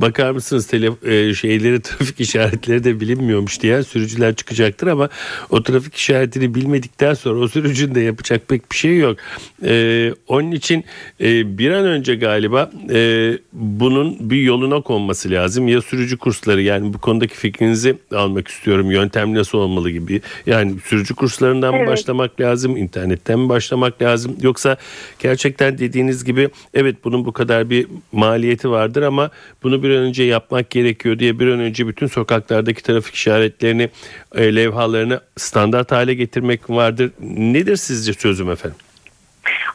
bakar 0.00 0.30
mısınız 0.30 0.66
tele, 0.66 0.90
e, 1.04 1.34
şeyleri 1.34 1.80
trafik 1.82 2.20
işaretleri 2.20 2.84
de 2.84 3.00
bilinmiyormuş 3.00 3.60
diye 3.60 3.82
sürücüler 3.82 4.34
çıkacaktır 4.34 4.86
ama 4.86 5.08
o 5.50 5.62
trafik 5.62 5.94
işaretini 5.94 6.54
bilmedikten 6.54 7.14
sonra 7.14 7.40
o 7.40 7.48
sürücünün 7.48 7.94
de 7.94 8.00
yapacak 8.00 8.48
pek 8.48 8.72
bir 8.72 8.76
şey 8.76 8.98
yok. 8.98 9.16
E, 9.64 10.12
onun 10.28 10.50
için 10.50 10.84
e, 11.20 11.58
bir 11.58 11.70
an 11.70 11.84
önce 11.84 12.14
galiba 12.14 12.70
e, 12.90 13.32
bunun 13.52 14.30
bir 14.30 14.42
yoluna 14.42 14.80
konması 14.80 15.30
lazım. 15.30 15.68
Ya 15.68 15.82
sürücü 15.82 16.16
kursları 16.16 16.62
yani 16.62 16.94
bu 16.94 16.98
konudaki 16.98 17.34
fikrinizi 17.36 17.96
almak 18.14 18.48
istiyorum. 18.48 18.90
Yöntem 18.90 19.34
nasıl 19.34 19.58
olmalı 19.58 19.90
gibi. 19.90 20.20
Yani 20.46 20.74
sürücü 20.84 21.14
kurslarından 21.14 21.74
evet. 21.74 21.86
mı 21.86 21.92
başlamak 21.92 22.40
lazım? 22.40 22.76
internetten 22.76 23.38
mi 23.38 23.48
başlamak 23.48 24.02
lazım? 24.02 24.36
Yoksa 24.42 24.76
gerçekten 25.18 25.78
dediğiniz 25.84 26.24
gibi 26.24 26.48
evet 26.74 26.96
bunun 27.04 27.24
bu 27.24 27.32
kadar 27.32 27.70
bir 27.70 27.86
maliyeti 28.12 28.70
vardır 28.70 29.02
ama 29.02 29.30
bunu 29.62 29.82
bir 29.82 29.90
an 29.90 29.96
önce 29.96 30.22
yapmak 30.22 30.70
gerekiyor 30.70 31.18
diye 31.18 31.38
bir 31.38 31.46
an 31.46 31.60
önce 31.60 31.88
bütün 31.88 32.06
sokaklardaki 32.06 32.82
trafik 32.82 33.14
işaretlerini, 33.14 33.88
e, 34.34 34.56
levhalarını 34.56 35.20
standart 35.36 35.92
hale 35.92 36.14
getirmek 36.14 36.70
vardır. 36.70 37.10
Nedir 37.36 37.76
sizce 37.76 38.14
çözüm 38.14 38.50
efendim? 38.50 38.78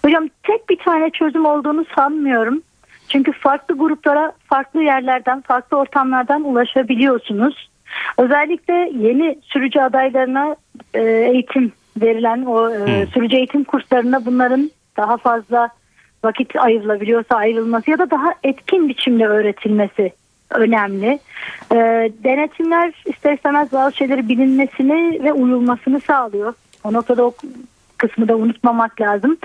Hocam 0.06 0.28
tek 0.44 0.70
bir 0.70 0.78
tane 0.78 1.10
çözüm 1.10 1.46
olduğunu 1.46 1.86
sanmıyorum. 1.96 2.62
Çünkü 3.10 3.32
farklı 3.32 3.78
gruplara 3.78 4.34
farklı 4.48 4.84
yerlerden, 4.84 5.42
farklı 5.42 5.78
ortamlardan 5.78 6.44
ulaşabiliyorsunuz. 6.44 7.70
Özellikle 8.18 8.74
yeni 8.74 9.40
sürücü 9.42 9.80
adaylarına 9.80 10.56
e, 10.94 11.02
eğitim 11.04 11.72
verilen 12.02 12.42
o 12.46 12.70
e, 12.70 13.06
sürücü 13.14 13.36
eğitim 13.36 13.64
kurslarında 13.64 14.26
bunların 14.26 14.72
daha 14.98 15.18
fazla 15.18 15.70
vakit 16.24 16.56
ayrılabiliyorsa 16.56 17.36
ayrılması 17.36 17.92
ya 17.92 17.98
da 17.98 18.12
daha 18.12 18.34
etkin 18.44 18.90
biçimde 18.90 19.28
öğretilmesi 19.28 20.12
önemli. 20.50 21.20
E, 21.72 21.76
denetimler 22.24 22.94
ister 23.06 23.34
istemez 23.34 23.74
bazı 23.74 23.96
şeyleri 23.96 24.30
bilinmesini 24.30 25.24
ve 25.24 25.34
uyulmasını 25.34 26.00
sağlıyor. 26.00 26.54
O 26.84 26.94
noktada 26.94 27.26
o 27.26 27.34
kısmı 27.98 28.28
da 28.28 28.36
unutmamak 28.36 29.02
lazım. 29.02 29.38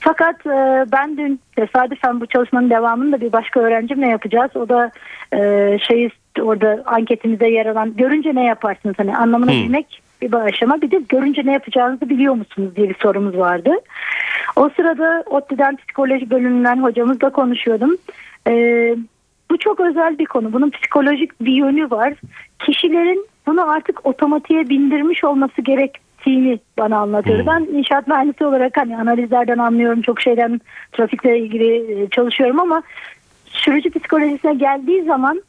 Fakat 0.00 0.46
e, 0.46 0.86
ben 0.92 1.16
dün 1.16 1.40
tesadüfen 1.56 2.20
bu 2.20 2.26
çalışmanın 2.26 2.70
devamını 2.70 3.12
da 3.12 3.20
bir 3.20 3.32
başka 3.32 3.60
öğrencimle 3.60 4.06
yapacağız. 4.06 4.50
O 4.56 4.68
da 4.68 4.90
e, 5.34 5.38
şeyi 5.78 6.10
orada 6.40 6.82
anketimize 6.86 7.48
yer 7.48 7.66
alan 7.66 7.96
görünce 7.96 8.34
ne 8.34 8.44
yaparsınız 8.44 8.94
hani 8.98 9.16
anlamını 9.16 9.52
hmm. 9.52 9.58
bilmek 9.58 10.01
bir 10.22 10.36
aşama 10.36 10.82
bir 10.82 10.90
de 10.90 11.00
görünce 11.08 11.42
ne 11.44 11.52
yapacağınızı 11.52 12.08
biliyor 12.08 12.34
musunuz 12.34 12.76
diye 12.76 12.88
bir 12.88 12.96
sorumuz 13.02 13.36
vardı. 13.36 13.70
O 14.56 14.70
sırada 14.76 15.24
ODTÜ'den 15.26 15.76
psikoloji 15.76 16.30
bölümünden 16.30 16.82
hocamızla 16.82 17.30
konuşuyordum. 17.30 17.96
Ee, 18.48 18.96
bu 19.50 19.58
çok 19.58 19.80
özel 19.80 20.18
bir 20.18 20.26
konu. 20.26 20.52
Bunun 20.52 20.70
psikolojik 20.70 21.40
bir 21.40 21.52
yönü 21.52 21.90
var. 21.90 22.14
Kişilerin 22.58 23.26
bunu 23.46 23.70
artık 23.70 24.06
otomatiğe 24.06 24.68
bindirmiş 24.68 25.24
olması 25.24 25.62
gerektiğini 25.62 26.58
bana 26.78 26.98
anlatıyor. 26.98 27.38
Hmm. 27.38 27.46
Ben 27.46 27.78
inşaat 27.78 28.08
mühendisi 28.08 28.44
olarak 28.44 28.76
hani 28.76 28.96
analizlerden 28.96 29.58
anlıyorum. 29.58 30.02
Çok 30.02 30.20
şeyden 30.20 30.60
trafikle 30.92 31.38
ilgili 31.38 32.02
e, 32.02 32.08
çalışıyorum 32.08 32.60
ama 32.60 32.82
sürücü 33.46 33.90
psikolojisine 33.90 34.54
geldiği 34.54 35.02
zaman 35.02 35.42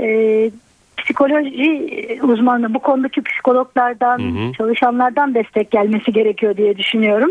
e, 0.00 0.50
psikoloji 0.96 2.18
uzmanı 2.22 2.74
bu 2.74 2.78
konudaki 2.78 3.22
psikologlardan 3.22 4.18
Hı 4.18 4.48
hı. 4.48 4.52
çalışanlardan 4.52 5.34
destek 5.34 5.70
gelmesi 5.70 6.12
gerekiyor 6.12 6.56
diye 6.56 6.76
düşünüyorum. 6.78 7.30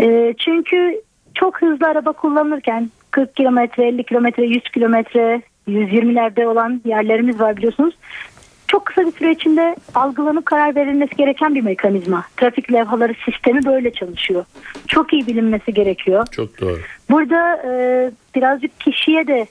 E, 0.00 0.34
çünkü 0.38 1.00
çok 1.34 1.62
hızlı 1.62 1.86
araba 1.86 2.12
kullanırken 2.12 2.90
40 3.10 3.36
kilometre, 3.36 3.88
50 3.88 4.04
kilometre, 4.04 4.46
100 4.46 4.62
kilometre, 4.62 5.42
120'lerde 5.68 6.46
olan 6.46 6.80
yerlerimiz 6.84 7.40
var 7.40 7.56
biliyorsunuz. 7.56 7.94
Çok 8.68 8.86
kısa 8.86 9.06
bir 9.06 9.12
süre 9.12 9.32
içinde 9.32 9.76
algılanıp 9.94 10.46
karar 10.46 10.76
verilmesi 10.76 11.16
gereken 11.16 11.54
bir 11.54 11.60
mekanizma. 11.60 12.24
Trafik 12.36 12.72
levhaları 12.72 13.14
sistemi 13.24 13.64
böyle 13.64 13.92
çalışıyor. 13.92 14.44
Çok 14.86 15.12
iyi 15.12 15.26
bilinmesi 15.26 15.74
gerekiyor. 15.74 16.26
Çok 16.30 16.60
doğru. 16.60 16.78
Burada 17.10 17.62
e, 17.66 17.70
birazcık 18.34 18.80
kişiye 18.80 19.26
de 19.26 19.46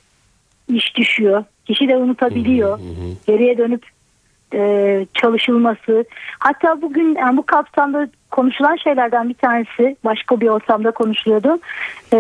iş 0.73 0.95
düşüyor. 0.95 1.43
Kişi 1.67 1.87
de 1.87 1.97
unutabiliyor. 1.97 2.79
Geriye 3.27 3.57
dönüp 3.57 3.83
e, 4.53 5.05
çalışılması. 5.13 6.05
Hatta 6.39 6.81
bugün 6.81 7.15
yani 7.15 7.37
bu 7.37 7.45
kapsamda 7.45 8.07
konuşulan 8.31 8.75
şeylerden 8.75 9.29
bir 9.29 9.33
tanesi 9.33 9.95
başka 10.05 10.41
bir 10.41 10.47
ortamda 10.47 10.91
konuşuluyordu. 10.91 11.59
E, 12.13 12.17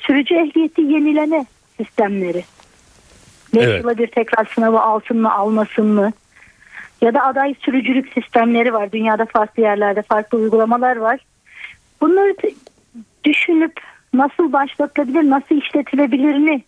sürücü 0.00 0.34
ehliyeti 0.34 0.82
yenileme 0.82 1.46
sistemleri. 1.76 2.44
5 3.54 3.64
Evet. 3.64 3.84
yıla 3.84 3.98
bir 3.98 4.06
tekrar 4.06 4.44
sınavı 4.44 4.80
altın 4.80 5.20
mı 5.20 5.34
almasın 5.34 5.86
mı? 5.86 6.12
Ya 7.00 7.14
da 7.14 7.24
aday 7.24 7.54
sürücülük 7.60 8.12
sistemleri 8.12 8.72
var. 8.72 8.92
Dünyada 8.92 9.26
farklı 9.26 9.62
yerlerde 9.62 10.02
farklı 10.02 10.38
uygulamalar 10.38 10.96
var. 10.96 11.20
Bunları 12.00 12.34
düşünüp 13.24 13.72
nasıl 14.14 14.52
başlatılabilir, 14.52 15.30
nasıl 15.30 15.54
işletilebilirini 15.56 16.62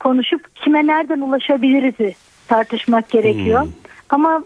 konuşup 0.00 0.56
kime 0.56 0.86
nereden 0.86 1.20
ulaşabiliriz 1.20 2.16
tartışmak 2.48 3.10
gerekiyor. 3.10 3.66
Ama 4.10 4.44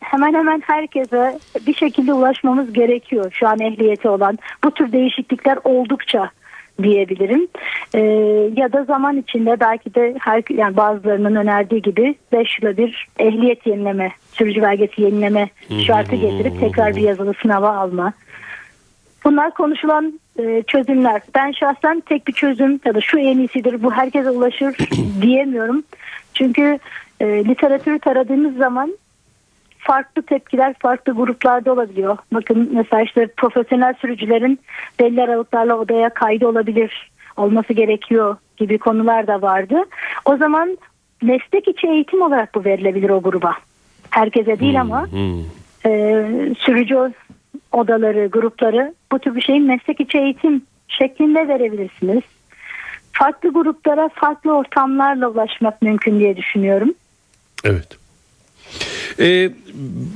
hemen 0.00 0.34
hemen 0.34 0.62
herkese 0.66 1.38
bir 1.66 1.74
şekilde 1.74 2.12
ulaşmamız 2.12 2.72
gerekiyor 2.72 3.32
şu 3.32 3.48
an 3.48 3.60
ehliyeti 3.60 4.08
olan. 4.08 4.38
Bu 4.64 4.70
tür 4.70 4.92
değişiklikler 4.92 5.58
oldukça 5.64 6.30
diyebilirim. 6.82 7.48
Ee, 7.94 8.00
ya 8.56 8.72
da 8.72 8.84
zaman 8.84 9.16
içinde 9.16 9.60
belki 9.60 9.94
de 9.94 10.14
her 10.20 10.42
yani 10.50 10.76
bazılarının 10.76 11.36
önerdiği 11.36 11.82
gibi 11.82 12.14
5 12.32 12.58
yıla 12.62 12.76
bir 12.76 13.08
ehliyet 13.18 13.66
yenileme, 13.66 14.12
sürücü 14.32 14.62
belgesi 14.62 15.02
yenileme 15.02 15.48
şartı 15.86 16.16
getirip 16.16 16.60
tekrar 16.60 16.96
bir 16.96 17.00
yazılı 17.00 17.34
sınava 17.42 17.76
alma. 17.76 18.12
Bunlar 19.24 19.54
konuşulan 19.54 20.20
e, 20.38 20.62
çözümler. 20.66 21.22
Ben 21.34 21.52
şahsen 21.52 22.00
tek 22.00 22.26
bir 22.26 22.32
çözüm 22.32 22.80
ya 22.84 22.94
da 22.94 23.00
şu 23.00 23.18
en 23.18 23.38
iyisidir 23.38 23.82
bu 23.82 23.92
herkese 23.92 24.30
ulaşır 24.30 24.76
diyemiyorum. 25.22 25.82
Çünkü 26.34 26.78
e, 27.20 27.26
literatürü 27.26 27.98
taradığımız 27.98 28.56
zaman 28.56 28.96
farklı 29.78 30.22
tepkiler 30.22 30.74
farklı 30.78 31.12
gruplarda 31.12 31.72
olabiliyor. 31.72 32.18
Bakın 32.32 32.70
mesela 32.72 33.02
işte 33.02 33.26
profesyonel 33.36 33.94
sürücülerin 33.94 34.60
belli 35.00 35.22
aralıklarla 35.22 35.76
odaya 35.76 36.08
kaydı 36.08 36.46
olabilir 36.46 37.10
olması 37.36 37.72
gerekiyor 37.72 38.36
gibi 38.56 38.78
konular 38.78 39.26
da 39.26 39.42
vardı. 39.42 39.76
O 40.24 40.36
zaman 40.36 40.78
meslek 41.22 41.68
içi 41.68 41.86
eğitim 41.86 42.22
olarak 42.22 42.54
bu 42.54 42.64
verilebilir 42.64 43.10
o 43.10 43.22
gruba. 43.22 43.54
Herkese 44.10 44.60
değil 44.60 44.80
ama 44.80 45.06
Hmm. 45.10 45.40
e, 45.86 46.24
sürücü 46.58 47.12
odaları, 47.72 48.26
grupları 48.26 48.94
bu 49.12 49.18
tür 49.18 49.36
bir 49.36 49.40
şeyin 49.40 49.66
meslek 49.66 50.00
içi 50.00 50.18
eğitim 50.18 50.62
şeklinde 50.88 51.48
verebilirsiniz. 51.48 52.22
Farklı 53.12 53.52
gruplara 53.52 54.10
farklı 54.14 54.52
ortamlarla 54.52 55.28
ulaşmak 55.28 55.82
mümkün 55.82 56.18
diye 56.18 56.36
düşünüyorum. 56.36 56.94
Evet. 57.64 57.98
Ee, 59.20 59.50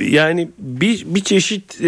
yani 0.00 0.48
bir, 0.58 1.04
bir 1.06 1.20
çeşit 1.20 1.80
e, 1.80 1.84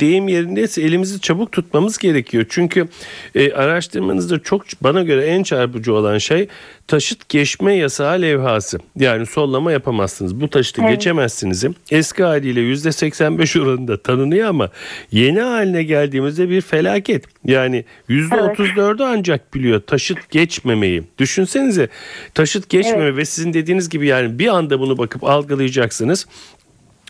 deyim 0.00 0.28
yerindeyse 0.28 0.82
elimizi 0.82 1.20
çabuk 1.20 1.52
tutmamız 1.52 1.98
gerekiyor. 1.98 2.46
Çünkü 2.48 2.88
e, 3.34 3.52
araştırmanızda 3.52 4.38
çok 4.38 4.64
bana 4.82 5.02
göre 5.02 5.26
en 5.26 5.42
çarpıcı 5.42 5.94
olan 5.94 6.18
şey 6.18 6.48
taşıt 6.86 7.28
geçme 7.28 7.74
yasağı 7.76 8.22
levhası. 8.22 8.78
Yani 8.96 9.26
sollama 9.26 9.72
yapamazsınız. 9.72 10.40
Bu 10.40 10.48
taşıtı 10.48 10.82
Evet. 10.82 10.90
geçemezsiniz. 10.94 11.64
Eski 11.90 12.22
haliyle 12.24 12.60
%85 12.60 13.60
oranında 13.62 14.02
tanınıyor 14.02 14.48
ama 14.48 14.68
yeni 15.12 15.40
haline 15.40 15.82
geldiğimizde 15.82 16.48
bir 16.48 16.60
felaket. 16.60 17.24
Yani 17.44 17.84
%34'ü 18.08 19.04
ancak 19.04 19.54
biliyor 19.54 19.80
taşıt 19.80 20.30
geçmemeyi. 20.30 21.02
Düşünsenize 21.18 21.88
taşıt 22.34 22.68
geçmeme 22.68 23.16
ve 23.16 23.24
sizin 23.24 23.52
dediğiniz 23.52 23.88
gibi 23.88 24.06
yani 24.06 24.38
bir 24.38 24.48
anda 24.48 24.80
bunu 24.80 24.98
bakıp 24.98 25.24
algılayacaksınız. 25.24 26.26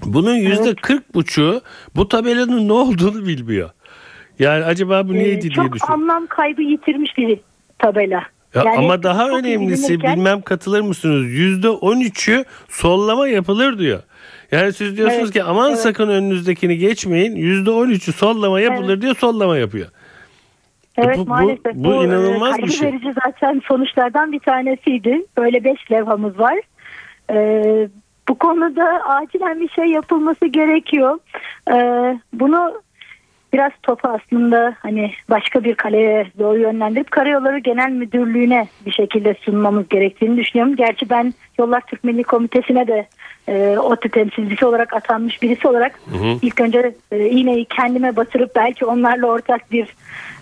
Bunun 0.05 0.35
yüzde 0.35 0.75
40 0.75 1.15
buçuğu 1.15 1.61
bu 1.97 2.09
tabelanın 2.09 2.69
ne 2.69 2.73
olduğunu 2.73 3.27
bilmiyor. 3.27 3.71
Yani 4.39 4.65
acaba 4.65 5.09
bu 5.09 5.15
Ee, 5.15 5.19
neydi 5.19 5.41
diye 5.43 5.51
çok 5.51 5.73
düşünüyorum. 5.75 6.03
anlam 6.11 6.27
kaybı 6.27 6.63
yitirmiş 6.63 7.19
bir 7.19 7.39
tabela. 7.79 8.23
Ya 8.55 8.63
Yani 8.67 8.77
ama 8.79 9.03
daha 9.03 9.29
önemlisi 9.29 9.93
bilinirken- 9.95 10.17
bilmem 10.17 10.43
katılır 10.43 10.81
mısınız? 10.81 11.27
Yüzde 11.31 11.69
13'ü 11.69 12.45
sollama 12.69 13.29
yapılır 13.29 13.79
diyor. 13.79 14.03
Yani 14.53 14.73
siz 14.73 14.97
diyorsunuz 14.97 15.23
Evet, 15.25 15.33
ki 15.33 15.43
aman 15.43 15.69
evet. 15.71 15.81
sakın 15.81 16.09
önünüzdekini 16.09 16.79
geçmeyin. 16.79 17.37
Yüzde 17.37 17.71
13'ü 17.71 18.13
sollama 18.13 18.61
yapılır 18.61 19.01
diyor 19.03 19.17
sollama 19.17 19.57
yapıyor. 19.59 19.87
Evet 20.99 21.17
Bu- 21.19 21.27
bu- 21.27 21.29
maalesef. 21.31 21.75
bu 21.75 21.93
e, 21.95 22.07
inanılmaz 22.07 22.59
bir 22.59 22.69
şey. 22.69 22.89
verici 22.93 23.13
zaten 23.25 23.63
sonuçlardan 23.69 24.33
bir 24.33 24.39
tanesiydi. 24.41 25.23
Böyle 25.39 25.65
beş 25.65 25.91
levhamız 25.91 26.39
var. 26.39 26.59
Ee, 27.31 27.89
bu 28.29 28.39
konuda 28.39 28.85
acilen 29.05 29.61
bir 29.61 29.69
şey 29.69 29.85
yapılması 29.87 30.47
gerekiyor. 30.47 31.19
Ee, 31.73 32.19
bunu 32.33 32.73
biraz 33.53 33.73
topu 33.83 34.09
aslında 34.09 34.77
hani 34.81 35.13
başka 35.31 35.65
bir 35.65 35.75
kaleye 35.75 36.27
doğru 36.39 36.59
yönlendirip 36.59 37.11
Karayolları 37.11 37.59
Genel 37.59 37.91
Müdürlüğü'ne 37.91 38.69
bir 38.87 38.93
şekilde 38.93 39.35
sunmamız 39.35 39.89
gerektiğini 39.89 40.37
düşünüyorum. 40.37 40.77
Gerçi 40.77 41.11
ben 41.11 41.35
Yollar 41.59 41.81
Türk 41.81 42.05
Milli 42.05 42.23
Komitesi'ne 42.23 42.87
de 42.87 43.07
e, 43.49 43.79
ODTÜ 43.79 44.09
temsilcisi 44.09 44.67
olarak 44.67 44.95
atanmış 44.95 45.43
birisi 45.43 45.69
olarak 45.69 46.01
ilk 46.43 46.61
önce 46.61 46.95
e, 47.13 47.29
iğneyi 47.29 47.65
kendime 47.65 48.17
batırıp 48.17 48.57
belki 48.57 48.85
onlarla 48.85 49.27
ortak 49.27 49.73
bir 49.73 49.95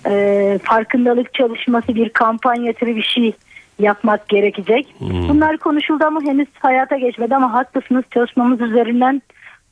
e, 0.06 0.58
farkındalık 0.62 1.34
çalışması, 1.34 1.94
bir 1.94 2.08
kampanya 2.08 2.72
türü 2.72 2.96
bir 2.96 3.02
şey 3.02 3.32
yapmak 3.78 4.28
gerekecek. 4.28 4.94
Bunlar 5.00 5.56
konuşuldu 5.56 6.04
ama 6.04 6.22
henüz 6.22 6.48
hayata 6.58 6.98
geçmedi 6.98 7.36
ama 7.36 7.52
haklısınız 7.52 8.04
çalışmamız 8.10 8.60
üzerinden 8.60 9.22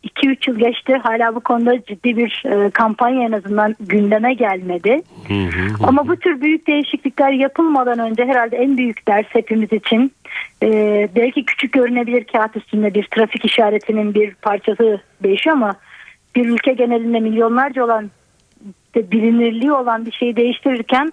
2-3 0.05 0.51
yıl 0.51 0.59
geçti. 0.59 0.95
Hala 1.03 1.35
bu 1.35 1.41
konuda 1.41 1.85
ciddi 1.85 2.17
bir 2.17 2.43
e, 2.47 2.71
kampanya 2.71 3.29
en 3.29 3.33
azından 3.33 3.77
gündeme 3.81 4.35
gelmedi. 4.35 5.03
Ama 5.83 6.09
bu 6.09 6.17
tür 6.17 6.41
büyük 6.41 6.67
değişiklikler 6.67 7.33
yapılmadan 7.33 7.99
önce 7.99 8.25
herhalde 8.25 8.57
en 8.57 8.77
büyük 8.77 9.09
ders 9.09 9.27
hepimiz 9.29 9.73
için 9.73 10.13
e, 10.63 11.09
belki 11.17 11.45
küçük 11.45 11.73
görünebilir 11.73 12.25
kağıt 12.25 12.57
üstünde 12.57 12.95
bir 12.95 13.09
trafik 13.11 13.45
işaretinin 13.45 14.15
bir 14.15 14.35
parçası 14.35 15.01
değişiyor 15.23 15.57
ama 15.57 15.75
bir 16.37 16.47
ülke 16.47 16.73
genelinde 16.73 17.21
milyonlarca 17.21 17.85
olan 17.85 18.11
bilinirliği 18.97 19.73
olan 19.73 20.07
bir 20.07 20.13
şeyi 20.13 20.37
değiştirirken 20.37 21.13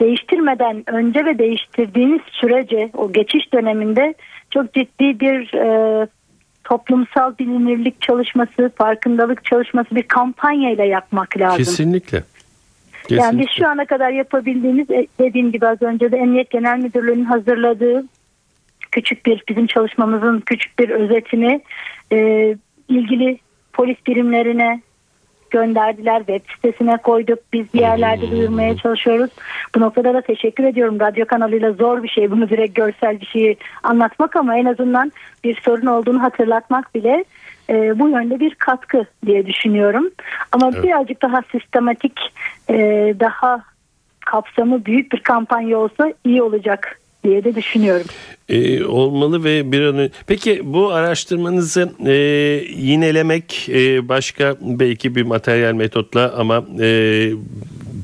değiştirmeden 0.00 0.90
önce 0.90 1.24
ve 1.24 1.38
değiştirdiğiniz 1.38 2.20
sürece 2.30 2.90
o 2.96 3.12
geçiş 3.12 3.52
döneminde 3.52 4.14
çok 4.50 4.74
ciddi 4.74 5.20
bir 5.20 5.54
e, 5.54 6.06
toplumsal 6.68 7.38
bilinirlik 7.38 8.02
çalışması, 8.02 8.72
farkındalık 8.76 9.44
çalışması 9.44 9.94
bir 9.94 10.02
kampanyayla 10.02 10.84
yapmak 10.84 11.38
lazım. 11.38 11.56
Kesinlikle. 11.56 12.16
Yani 12.16 13.38
biz 13.38 13.46
Kesinlikle. 13.46 13.52
şu 13.52 13.68
ana 13.68 13.84
kadar 13.84 14.10
yapabildiğimiz 14.10 14.90
e, 14.90 15.06
dediğim 15.18 15.52
gibi 15.52 15.66
az 15.66 15.82
önce 15.82 16.12
de 16.12 16.16
Emniyet 16.16 16.50
Genel 16.50 16.78
Müdürlüğü'nün 16.78 17.24
hazırladığı 17.24 18.04
küçük 18.90 19.26
bir 19.26 19.42
bizim 19.48 19.66
çalışmamızın 19.66 20.40
küçük 20.40 20.78
bir 20.78 20.90
özetini 20.90 21.60
e, 22.12 22.16
ilgili 22.88 23.38
polis 23.72 23.96
birimlerine 24.06 24.82
gönderdiler. 25.50 26.18
Web 26.18 26.40
sitesine 26.54 26.96
koyduk. 26.96 27.38
Biz 27.52 27.74
bir 27.74 27.80
yerlerde 27.80 28.30
duyurmaya 28.30 28.76
çalışıyoruz. 28.76 29.30
Bu 29.74 29.80
noktada 29.80 30.14
da 30.14 30.20
teşekkür 30.20 30.64
ediyorum. 30.64 31.00
Radyo 31.00 31.26
kanalıyla 31.26 31.72
zor 31.72 32.02
bir 32.02 32.08
şey. 32.08 32.30
Bunu 32.30 32.48
direkt 32.48 32.74
görsel 32.74 33.20
bir 33.20 33.26
şeyi 33.26 33.56
anlatmak 33.82 34.36
ama 34.36 34.56
en 34.56 34.64
azından 34.64 35.12
bir 35.44 35.60
sorun 35.60 35.86
olduğunu 35.86 36.22
hatırlatmak 36.22 36.94
bile 36.94 37.24
e, 37.70 37.98
bu 37.98 38.08
yönde 38.08 38.40
bir 38.40 38.54
katkı 38.54 39.06
diye 39.26 39.46
düşünüyorum. 39.46 40.10
Ama 40.52 40.72
birazcık 40.72 41.22
daha 41.22 41.42
sistematik, 41.52 42.20
e, 42.70 42.76
daha 43.20 43.62
kapsamı 44.26 44.84
büyük 44.84 45.12
bir 45.12 45.20
kampanya 45.20 45.78
olsa 45.78 46.12
iyi 46.24 46.42
olacak 46.42 46.98
diye 47.28 47.44
de 47.44 47.54
düşünüyorum. 47.54 48.06
Ee, 48.48 48.84
olmalı 48.84 49.44
ve 49.44 49.72
bir 49.72 49.80
an 49.80 49.98
önce... 49.98 50.12
Peki 50.26 50.60
bu 50.64 50.92
araştırmanızı 50.92 51.92
e, 52.06 52.12
yinelemek 52.76 53.68
e, 53.68 54.08
başka 54.08 54.56
belki 54.60 55.14
bir 55.14 55.22
materyal 55.22 55.72
metotla 55.72 56.34
ama 56.36 56.64
e, 56.80 57.30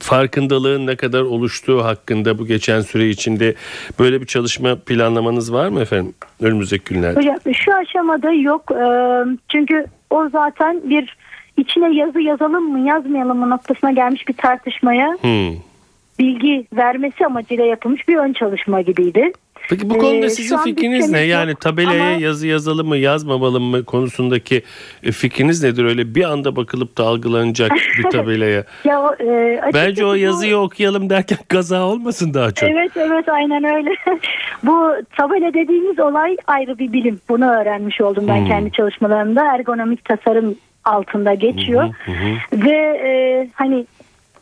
farkındalığın 0.00 0.86
ne 0.86 0.96
kadar 0.96 1.20
oluştuğu 1.20 1.84
hakkında 1.84 2.38
bu 2.38 2.46
geçen 2.46 2.80
süre 2.80 3.08
içinde 3.08 3.54
böyle 3.98 4.20
bir 4.20 4.26
çalışma 4.26 4.76
planlamanız 4.76 5.52
var 5.52 5.68
mı 5.68 5.80
efendim 5.80 6.14
önümüzdeki 6.40 6.94
günlerde? 6.94 7.20
Hocam 7.20 7.54
şu 7.54 7.74
aşamada 7.74 8.32
yok. 8.32 8.70
Ee, 8.70 9.24
çünkü 9.48 9.86
o 10.10 10.28
zaten 10.28 10.80
bir 10.84 11.16
içine 11.56 11.96
yazı 11.96 12.20
yazalım 12.20 12.72
mı 12.72 12.88
yazmayalım 12.88 13.38
mı 13.38 13.50
noktasına 13.50 13.90
gelmiş 13.90 14.28
bir 14.28 14.34
tartışmaya 14.34 15.16
Hmm. 15.20 15.54
Bilgi 16.18 16.66
vermesi 16.76 17.26
amacıyla 17.26 17.64
yapılmış 17.64 18.08
bir 18.08 18.16
ön 18.16 18.32
çalışma 18.32 18.80
gibiydi. 18.80 19.32
Peki 19.68 19.90
bu 19.90 19.98
konuda 19.98 20.26
Ee, 20.26 20.30
sizin 20.30 20.56
fikriniz 20.56 21.10
ne? 21.10 21.20
Yani 21.20 21.54
tabelaya 21.54 22.06
ama- 22.08 22.20
yazı 22.20 22.46
yazalım 22.46 22.88
mı 22.88 22.96
yazmamalı 22.96 23.60
mı 23.60 23.84
konusundaki 23.84 24.62
e, 25.02 25.12
fikriniz 25.12 25.62
nedir? 25.64 25.84
Öyle 25.84 26.14
bir 26.14 26.24
anda 26.24 26.56
bakılıp 26.56 26.98
da 26.98 27.04
algılanacak 27.04 27.72
bir 27.98 28.02
tabelaya. 28.10 28.64
Ya 28.84 29.16
e, 29.20 29.60
Bence 29.74 30.04
o 30.06 30.10
bu- 30.12 30.16
yazıyı 30.16 30.56
okuyalım 30.56 31.10
derken 31.10 31.38
kaza 31.48 31.82
olmasın 31.86 32.34
daha 32.34 32.50
çok. 32.50 32.68
Evet 32.70 32.90
evet 32.96 33.28
aynen 33.28 33.64
öyle. 33.64 33.90
Bu 34.62 34.90
tabela 35.16 35.54
dediğimiz 35.54 35.98
olay 36.00 36.36
ayrı 36.46 36.78
bir 36.78 36.92
bilim. 36.92 37.20
Bunu 37.28 37.50
öğrenmiş 37.50 38.00
oldum 38.00 38.24
ben 38.28 38.40
Hmm. 38.40 38.48
kendi 38.48 38.72
çalışmalarımda. 38.72 39.54
Ergonomik 39.54 40.04
tasarım 40.04 40.54
altında 40.84 41.34
geçiyor. 41.34 41.94
Ve 42.52 42.76
e, 43.04 43.48
hani 43.54 43.86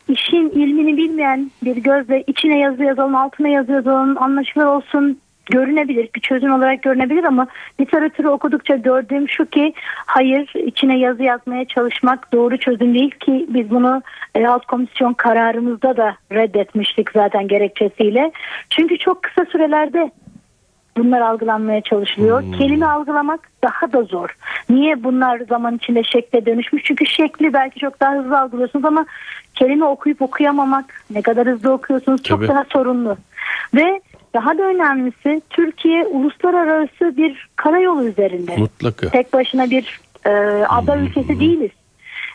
işin 0.09 0.49
ilmini 0.49 0.97
bilmeyen 0.97 1.51
bir 1.63 1.77
gözle 1.77 2.23
içine 2.27 2.59
yazı 2.59 2.83
yazalım, 2.83 3.15
altına 3.15 3.47
yazı 3.47 3.71
yazalım, 3.71 4.23
anlaşılır 4.23 4.65
olsun 4.65 5.19
görünebilir. 5.45 6.09
Bir 6.15 6.21
çözüm 6.21 6.53
olarak 6.53 6.83
görünebilir 6.83 7.23
ama 7.23 7.47
literatürü 7.79 8.27
okudukça 8.27 8.75
gördüğüm 8.75 9.29
şu 9.29 9.45
ki 9.45 9.73
hayır 10.05 10.53
içine 10.65 10.99
yazı 10.99 11.23
yazmaya 11.23 11.65
çalışmak 11.65 12.33
doğru 12.33 12.57
çözüm 12.57 12.93
değil 12.93 13.11
ki 13.11 13.45
biz 13.49 13.69
bunu 13.69 14.01
e, 14.35 14.47
alt 14.47 14.65
komisyon 14.65 15.13
kararımızda 15.13 15.97
da 15.97 16.15
reddetmiştik 16.31 17.11
zaten 17.11 17.47
gerekçesiyle. 17.47 18.31
Çünkü 18.69 18.97
çok 18.97 19.23
kısa 19.23 19.45
sürelerde 19.45 20.11
bunlar 20.97 21.21
algılanmaya 21.21 21.81
çalışılıyor. 21.81 22.43
Kelime 22.57 22.85
algılamak 22.85 23.39
daha 23.63 23.93
da 23.93 24.03
zor. 24.03 24.35
Niye 24.69 25.03
bunlar 25.03 25.39
zaman 25.49 25.75
içinde 25.75 26.03
şekle 26.03 26.45
dönüşmüş? 26.45 26.83
Çünkü 26.83 27.05
şekli 27.05 27.53
belki 27.53 27.79
çok 27.79 27.99
daha 27.99 28.13
hızlı 28.13 28.39
algılıyorsunuz 28.39 28.85
ama 28.85 29.05
kelime 29.55 29.85
okuyup 29.85 30.21
okuyamamak 30.21 31.03
ne 31.09 31.21
kadar 31.21 31.47
hızlı 31.47 31.71
okuyorsunuz 31.71 32.23
çok 32.23 32.39
Tabii. 32.39 32.47
daha 32.47 32.65
sorunlu. 32.69 33.17
Ve 33.75 34.01
daha 34.33 34.57
da 34.57 34.63
önemlisi 34.63 35.41
Türkiye 35.49 36.05
uluslararası 36.05 37.17
bir 37.17 37.47
karayolu 37.55 38.03
üzerinde. 38.03 38.57
Mutlaka. 38.57 39.09
Tek 39.09 39.33
başına 39.33 39.69
bir 39.69 39.99
e, 40.25 40.29
ada 40.69 40.97
ülkesi 40.97 41.39
değiliz. 41.39 41.71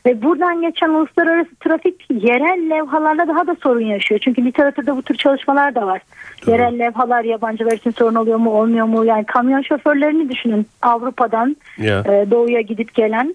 Ve 0.08 0.22
buradan 0.22 0.60
geçen 0.60 0.88
uluslararası 0.88 1.50
trafik 1.60 2.06
yerel 2.10 2.70
levhalarla 2.70 3.28
daha 3.28 3.46
da 3.46 3.56
sorun 3.62 3.80
yaşıyor. 3.80 4.20
Çünkü 4.24 4.44
literatürde 4.44 4.96
bu 4.96 5.02
tür 5.02 5.14
çalışmalar 5.14 5.74
da 5.74 5.86
var. 5.86 6.00
Yerel 6.46 6.78
levhalar 6.78 7.24
yabancılar 7.24 7.72
için 7.72 7.90
sorun 7.90 8.14
oluyor 8.14 8.38
mu 8.38 8.50
olmuyor 8.50 8.86
mu? 8.86 9.04
Yani 9.04 9.24
kamyon 9.24 9.62
şoförlerini 9.62 10.30
düşünün 10.30 10.66
Avrupa'dan 10.82 11.56
Ya. 11.78 11.98
e, 12.00 12.30
doğuya 12.30 12.60
gidip 12.60 12.94
gelen. 12.94 13.34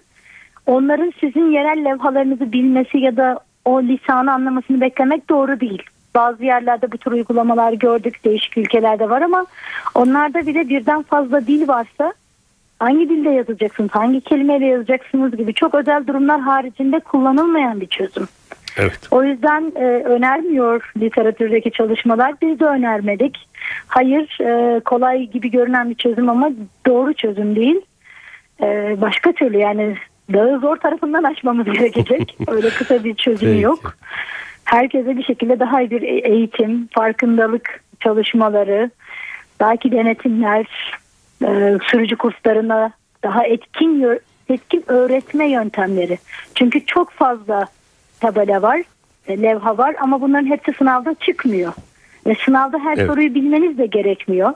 Onların 0.66 1.12
sizin 1.20 1.50
yerel 1.50 1.84
levhalarınızı 1.84 2.52
bilmesi 2.52 2.98
ya 2.98 3.16
da 3.16 3.38
o 3.64 3.82
lisanı 3.82 4.32
anlamasını 4.32 4.80
beklemek 4.80 5.30
doğru 5.30 5.60
değil. 5.60 5.82
Bazı 6.14 6.44
yerlerde 6.44 6.92
bu 6.92 6.98
tür 6.98 7.12
uygulamalar 7.12 7.72
gördük. 7.72 8.24
Değişik 8.24 8.58
ülkelerde 8.58 9.10
var 9.10 9.22
ama 9.22 9.46
onlarda 9.94 10.46
bile 10.46 10.68
birden 10.68 11.02
fazla 11.02 11.46
dil 11.46 11.68
varsa 11.68 12.12
hangi 12.78 13.08
dilde 13.08 13.30
yazacaksınız, 13.30 13.90
hangi 13.90 14.20
kelimeyle 14.20 14.66
yazacaksınız 14.66 15.36
gibi 15.36 15.54
çok 15.54 15.74
özel 15.74 16.06
durumlar 16.06 16.40
haricinde 16.40 17.00
kullanılmayan 17.00 17.80
bir 17.80 17.86
çözüm. 17.86 18.28
Evet. 18.76 19.08
O 19.10 19.24
yüzden 19.24 19.72
e, 19.76 19.84
önermiyor 19.84 20.92
literatürdeki 20.96 21.70
çalışmalar. 21.70 22.34
Biz 22.42 22.60
de 22.60 22.64
önermedik. 22.64 23.48
Hayır 23.86 24.40
e, 24.40 24.80
kolay 24.80 25.22
gibi 25.22 25.50
görünen 25.50 25.90
bir 25.90 25.94
çözüm 25.94 26.28
ama 26.28 26.50
doğru 26.86 27.14
çözüm 27.14 27.56
değil. 27.56 27.80
E, 28.62 28.96
başka 29.00 29.32
türlü 29.32 29.58
yani 29.58 29.96
dağı 30.32 30.60
zor 30.60 30.76
tarafından 30.76 31.22
aşmamız 31.22 31.66
gerekecek. 31.72 32.36
Öyle 32.48 32.68
kısa 32.70 33.04
bir 33.04 33.14
çözüm 33.14 33.60
yok. 33.60 33.96
Herkese 34.64 35.16
bir 35.16 35.24
şekilde 35.24 35.60
daha 35.60 35.80
iyi 35.80 35.90
bir 35.90 36.02
e- 36.02 36.28
eğitim, 36.28 36.88
farkındalık 36.94 37.80
çalışmaları, 38.00 38.90
belki 39.60 39.92
denetimler, 39.92 40.66
e, 41.44 41.78
sürücü 41.90 42.16
kurslarına 42.16 42.92
daha 43.22 43.44
etkin 43.44 44.18
etkin 44.48 44.84
öğretme 44.86 45.50
yöntemleri. 45.50 46.18
Çünkü 46.54 46.86
çok 46.86 47.10
fazla 47.10 47.66
tabela 48.20 48.62
var, 48.62 48.82
e, 49.28 49.42
levha 49.42 49.78
var 49.78 49.96
ama 50.00 50.20
bunların 50.20 50.46
hepsi 50.46 50.72
sınavda 50.72 51.14
çıkmıyor. 51.14 51.72
Ve 52.26 52.34
sınavda 52.44 52.78
her 52.78 52.96
Evet. 52.96 53.06
soruyu 53.06 53.34
bilmeniz 53.34 53.78
de 53.78 53.86
gerekmiyor. 53.86 54.52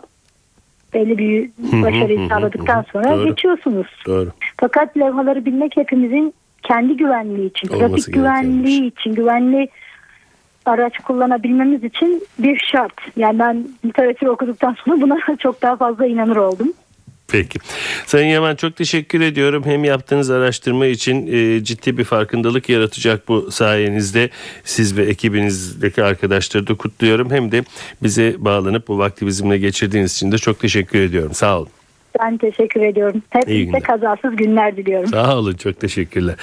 Belli 0.94 1.18
bir 1.18 1.50
başarıyı 1.82 2.28
sağladıktan 2.28 2.84
sonra 2.92 3.10
Doğru. 3.10 3.24
geçiyorsunuz. 3.24 3.86
Doğru. 4.06 4.30
Fakat 4.56 4.96
levhaları 4.96 5.44
bilmek 5.44 5.76
hepimizin 5.76 6.34
kendi 6.62 6.96
güvenliği 6.96 7.50
için, 7.50 7.68
Olması 7.68 7.88
trafik 7.88 8.14
güvenliği 8.14 8.86
için, 8.86 9.14
güvenli 9.14 9.68
araç 10.68 10.98
kullanabilmemiz 10.98 11.84
için 11.84 12.22
bir 12.38 12.58
şart. 12.58 12.92
Yani 13.16 13.38
ben 13.38 13.68
literatür 13.84 14.26
okuduktan 14.26 14.76
sonra 14.84 15.00
buna 15.00 15.16
çok 15.38 15.62
daha 15.62 15.76
fazla 15.76 16.06
inanır 16.06 16.36
oldum. 16.36 16.72
Peki. 17.32 17.58
Sayın 18.06 18.28
Yaman 18.28 18.56
çok 18.56 18.76
teşekkür 18.76 19.20
ediyorum. 19.20 19.62
Hem 19.66 19.84
yaptığınız 19.84 20.30
araştırma 20.30 20.86
için 20.86 21.26
e, 21.26 21.64
ciddi 21.64 21.98
bir 21.98 22.04
farkındalık 22.04 22.68
yaratacak 22.68 23.28
bu 23.28 23.50
sayenizde. 23.50 24.30
Siz 24.64 24.96
ve 24.96 25.02
ekibinizdeki 25.02 26.04
arkadaşları 26.04 26.66
da 26.66 26.74
kutluyorum. 26.74 27.30
Hem 27.30 27.52
de 27.52 27.64
bize 28.02 28.34
bağlanıp 28.38 28.88
bu 28.88 28.98
vakti 28.98 29.26
bizimle 29.26 29.58
geçirdiğiniz 29.58 30.14
için 30.14 30.32
de 30.32 30.38
çok 30.38 30.60
teşekkür 30.60 31.00
ediyorum. 31.00 31.34
Sağ 31.34 31.58
olun. 31.58 31.77
Ben 32.18 32.36
teşekkür 32.38 32.80
ediyorum. 32.80 33.22
Hepinize 33.30 33.80
kazasız 33.80 34.36
günler 34.36 34.76
diliyorum. 34.76 35.08
Sağ 35.08 35.38
olun 35.38 35.54
çok 35.54 35.80
teşekkürler. 35.80 36.34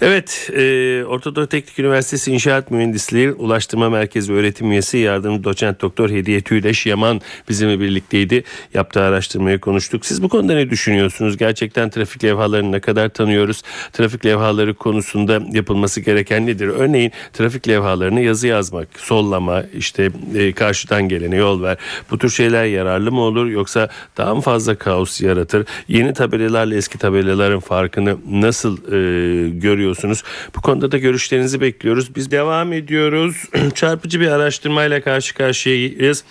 Evet 0.00 0.50
e, 0.56 1.04
Ortadoğu 1.04 1.46
Teknik 1.46 1.78
Üniversitesi 1.78 2.32
İnşaat 2.32 2.70
Mühendisliği 2.70 3.32
Ulaştırma 3.32 3.90
Merkezi 3.90 4.32
öğretim 4.32 4.70
üyesi 4.70 4.98
yardımcı 4.98 5.44
doçent 5.44 5.80
doktor 5.80 6.10
Hediye 6.10 6.40
Tüyleş 6.40 6.86
Yaman 6.86 7.20
bizimle 7.48 7.80
birlikteydi. 7.80 8.44
Yaptığı 8.74 9.02
araştırmayı 9.02 9.58
konuştuk. 9.58 10.06
Siz 10.06 10.22
bu 10.22 10.28
konuda 10.28 10.54
ne 10.54 10.70
düşünüyorsunuz? 10.70 11.36
Gerçekten 11.36 11.90
trafik 11.90 12.24
levhalarını 12.24 12.72
ne 12.72 12.80
kadar 12.80 13.08
tanıyoruz? 13.08 13.62
Trafik 13.92 14.26
levhaları 14.26 14.74
konusunda 14.74 15.40
yapılması 15.52 16.00
gereken 16.00 16.46
nedir? 16.46 16.68
Örneğin 16.68 17.12
trafik 17.32 17.68
levhalarını 17.68 18.20
yazı 18.20 18.46
yazmak, 18.46 18.88
sollama, 18.96 19.62
işte 19.74 20.10
e, 20.36 20.52
karşıdan 20.52 21.08
gelene 21.08 21.36
yol 21.36 21.62
ver. 21.62 21.76
Bu 22.10 22.18
tür 22.18 22.30
şeyler 22.30 22.64
yararlı 22.64 23.12
mı 23.12 23.20
olur 23.20 23.46
yoksa 23.46 23.88
daha 24.16 24.34
mı 24.34 24.40
fazla 24.40 24.74
kaos 24.74 25.20
yaratır? 25.24 25.66
Yeni 25.88 26.12
tabelalarla 26.12 26.74
eski 26.74 26.98
tabelaların 26.98 27.60
farkını 27.60 28.16
nasıl 28.30 28.76
e, 28.76 29.48
görüyorsunuz? 29.48 30.22
Bu 30.56 30.60
konuda 30.60 30.92
da 30.92 30.98
görüşlerinizi 30.98 31.60
bekliyoruz. 31.60 32.16
Biz 32.16 32.30
devam 32.30 32.72
ediyoruz. 32.72 33.36
Çarpıcı 33.74 34.20
bir 34.20 34.28
araştırmayla 34.28 35.00
karşı 35.00 35.34
karşıyayız. 35.34 36.24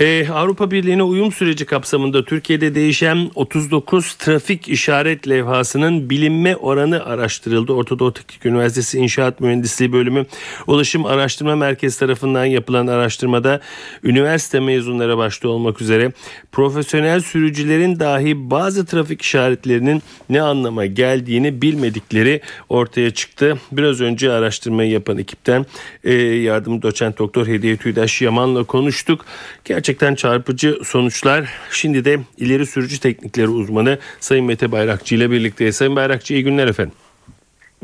E, 0.00 0.28
Avrupa 0.28 0.70
Birliği'ne 0.70 1.02
uyum 1.02 1.32
süreci 1.32 1.64
kapsamında 1.66 2.24
Türkiye'de 2.24 2.74
değişen 2.74 3.30
39 3.34 4.14
trafik 4.14 4.68
işaret 4.68 5.28
levhasının 5.28 6.10
bilinme 6.10 6.56
oranı 6.56 7.04
araştırıldı. 7.04 7.72
Ortadoğu 7.72 8.12
Teknik 8.12 8.46
Üniversitesi 8.46 8.98
İnşaat 8.98 9.40
Mühendisliği 9.40 9.92
Bölümü 9.92 10.26
Ulaşım 10.66 11.06
Araştırma 11.06 11.56
Merkezi 11.56 11.98
tarafından 11.98 12.44
yapılan 12.44 12.86
araştırmada 12.86 13.60
üniversite 14.04 14.60
mezunları 14.60 15.18
başta 15.18 15.48
olmak 15.48 15.80
üzere 15.80 16.12
profesyonel 16.52 17.20
sürücülerin 17.20 18.00
dahi 18.00 18.23
bazı 18.36 18.86
trafik 18.86 19.22
işaretlerinin 19.22 20.02
ne 20.28 20.42
anlama 20.42 20.86
geldiğini 20.86 21.62
bilmedikleri 21.62 22.40
ortaya 22.68 23.10
çıktı. 23.10 23.58
Biraz 23.72 24.00
önce 24.00 24.32
araştırmayı 24.32 24.90
yapan 24.90 25.18
ekipten 25.18 25.66
e, 26.04 26.12
yardım 26.14 26.82
doçent 26.82 27.18
doktor 27.18 27.46
Hediye 27.46 27.76
Tüydaş 27.76 28.22
Yaman'la 28.22 28.64
konuştuk. 28.64 29.24
Gerçekten 29.64 30.14
çarpıcı 30.14 30.78
sonuçlar. 30.84 31.48
Şimdi 31.70 32.04
de 32.04 32.20
ileri 32.38 32.66
sürücü 32.66 33.00
teknikleri 33.00 33.48
uzmanı 33.48 33.98
Sayın 34.20 34.44
Mete 34.44 34.72
Bayrakçı 34.72 35.14
ile 35.14 35.30
birlikteyiz. 35.30 35.76
Sayın 35.76 35.96
Bayrakçı 35.96 36.34
iyi 36.34 36.44
günler 36.44 36.68
efendim. 36.68 37.03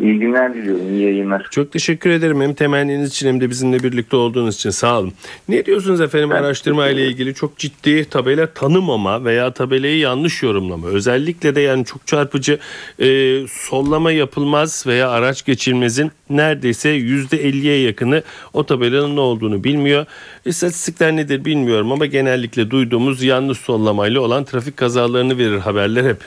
İyi 0.00 0.18
günler 0.18 0.54
diliyorum. 0.54 0.94
İyi 0.94 1.02
yayınlar. 1.02 1.46
Çok 1.50 1.72
teşekkür 1.72 2.10
ederim 2.10 2.40
hem 2.40 2.54
temenniniz 2.54 3.08
için 3.08 3.28
hem 3.28 3.40
de 3.40 3.50
bizimle 3.50 3.82
birlikte 3.82 4.16
olduğunuz 4.16 4.54
için 4.54 4.70
sağ 4.70 4.98
olun. 4.98 5.12
Ne 5.48 5.66
diyorsunuz 5.66 6.00
efendim 6.00 6.30
Ben 6.30 6.36
araştırma 6.36 6.88
ile 6.88 7.06
ilgili 7.06 7.34
çok 7.34 7.58
ciddi 7.58 8.04
tabela 8.04 8.46
tanımama 8.46 9.24
veya 9.24 9.50
tabelayı 9.50 9.98
yanlış 9.98 10.42
yorumlama. 10.42 10.88
Özellikle 10.88 11.54
de 11.54 11.60
yani 11.60 11.84
çok 11.84 12.06
çarpıcı 12.06 12.58
e, 12.98 13.38
sollama 13.48 14.12
yapılmaz 14.12 14.86
veya 14.86 15.10
araç 15.10 15.44
geçilmezin 15.44 16.10
neredeyse 16.30 16.98
%50'ye 16.98 17.80
yakını 17.80 18.22
o 18.52 18.66
tabelanın 18.66 19.16
ne 19.16 19.20
olduğunu 19.20 19.64
bilmiyor. 19.64 20.06
İstatistikler 20.44 21.16
nedir 21.16 21.44
bilmiyorum 21.44 21.92
ama 21.92 22.06
genellikle 22.06 22.70
duyduğumuz 22.70 23.22
yanlış 23.22 23.58
sollamayla 23.58 24.20
olan 24.20 24.44
trafik 24.44 24.76
kazalarını 24.76 25.38
verir 25.38 25.58
haberler 25.58 26.04
hep. 26.04 26.18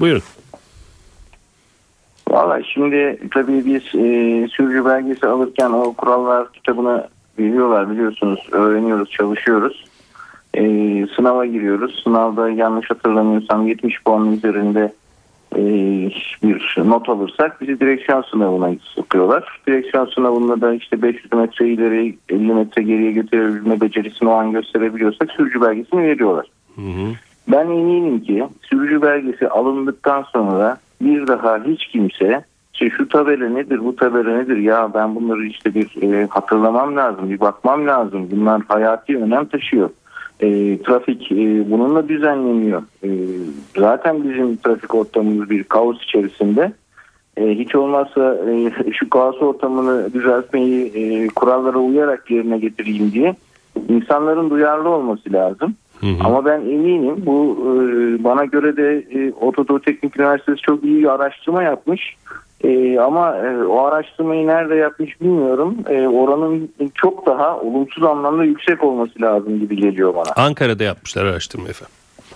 Buyurun. 0.00 0.22
Valla 2.30 2.62
şimdi 2.62 3.18
tabii 3.34 3.66
biz 3.66 3.82
e, 3.82 4.48
sürücü 4.48 4.84
belgesi 4.84 5.26
alırken 5.26 5.70
o 5.70 5.92
kurallar 5.92 6.52
kitabını 6.52 7.08
biliyorlar 7.38 7.90
biliyorsunuz. 7.90 8.48
Öğreniyoruz, 8.52 9.10
çalışıyoruz. 9.10 9.84
E, 10.54 10.62
sınava 11.16 11.46
giriyoruz. 11.46 12.00
Sınavda 12.04 12.50
yanlış 12.50 12.90
hatırlamıyorsam 12.90 13.66
70 13.66 14.02
puanın 14.02 14.32
üzerinde 14.32 14.92
e, 15.56 15.62
bir 16.42 16.74
not 16.84 17.08
alırsak 17.08 17.60
bizi 17.60 17.80
direksiyon 17.80 18.22
sınavına 18.22 18.74
sokuyorlar. 18.82 19.60
Direksiyon 19.66 20.06
sınavında 20.06 20.60
da 20.60 20.74
işte 20.74 21.02
500 21.02 21.32
metre 21.32 21.68
ileri 21.68 22.16
50 22.28 22.54
metre 22.54 22.82
geriye 22.82 23.12
götürebilme 23.12 23.80
becerisini 23.80 24.28
o 24.28 24.32
an 24.32 24.52
gösterebiliyorsak 24.52 25.30
sürücü 25.30 25.60
belgesini 25.60 26.02
veriyorlar. 26.02 26.46
Hı 26.74 26.80
hı. 26.80 27.12
Ben 27.48 27.64
eminim 27.66 28.20
ki 28.20 28.44
sürücü 28.62 29.02
belgesi 29.02 29.48
alındıktan 29.48 30.22
sonra 30.22 30.78
bir 31.00 31.26
daha 31.26 31.64
hiç 31.64 31.86
kimse 31.86 32.44
işte 32.72 32.96
şu 32.96 33.08
tabela 33.08 33.48
nedir 33.48 33.84
bu 33.84 33.96
tabela 33.96 34.36
nedir 34.36 34.56
ya 34.56 34.94
ben 34.94 35.14
bunları 35.14 35.46
işte 35.46 35.74
bir 35.74 36.02
e, 36.02 36.26
hatırlamam 36.26 36.96
lazım 36.96 37.30
bir 37.30 37.40
bakmam 37.40 37.86
lazım 37.86 38.28
bunlar 38.30 38.62
hayati 38.68 39.18
önem 39.18 39.44
taşıyor. 39.44 39.90
E, 40.40 40.78
trafik 40.82 41.32
e, 41.32 41.70
bununla 41.70 42.08
düzenleniyor. 42.08 42.82
E, 43.04 43.08
zaten 43.76 44.24
bizim 44.24 44.56
trafik 44.56 44.94
ortamımız 44.94 45.50
bir 45.50 45.64
kaos 45.64 46.02
içerisinde. 46.02 46.72
E, 47.36 47.48
hiç 47.48 47.74
olmazsa 47.74 48.36
e, 48.50 48.70
şu 48.92 49.10
kaos 49.10 49.42
ortamını 49.42 50.12
düzeltmeyi 50.12 50.92
e, 50.94 51.28
kurallara 51.28 51.78
uyarak 51.78 52.30
yerine 52.30 52.58
getireyim 52.58 53.12
diye 53.12 53.36
insanların 53.88 54.50
duyarlı 54.50 54.88
olması 54.88 55.32
lazım. 55.32 55.74
Hı 56.00 56.06
hı. 56.06 56.24
Ama 56.24 56.44
ben 56.44 56.60
eminim 56.60 57.16
bu 57.26 57.56
e, 57.60 58.24
bana 58.24 58.44
göre 58.44 58.76
de 58.76 59.04
e, 59.14 59.32
Otodo 59.32 59.78
Teknik 59.78 60.16
Üniversitesi 60.16 60.62
çok 60.62 60.84
iyi 60.84 60.98
bir 60.98 61.14
araştırma 61.14 61.62
yapmış. 61.62 62.16
E, 62.64 62.98
ama 62.98 63.36
e, 63.36 63.64
o 63.64 63.84
araştırmayı 63.84 64.46
nerede 64.46 64.74
yapmış 64.74 65.20
bilmiyorum. 65.20 65.76
E, 65.88 66.06
oranın 66.08 66.70
çok 66.94 67.26
daha 67.26 67.60
olumsuz 67.60 68.04
anlamda 68.04 68.44
yüksek 68.44 68.84
olması 68.84 69.22
lazım 69.22 69.60
gibi 69.60 69.76
geliyor 69.76 70.14
bana. 70.14 70.46
Ankara'da 70.46 70.84
yapmışlar 70.84 71.24
araştırma 71.24 71.68
efendim. 71.68 71.94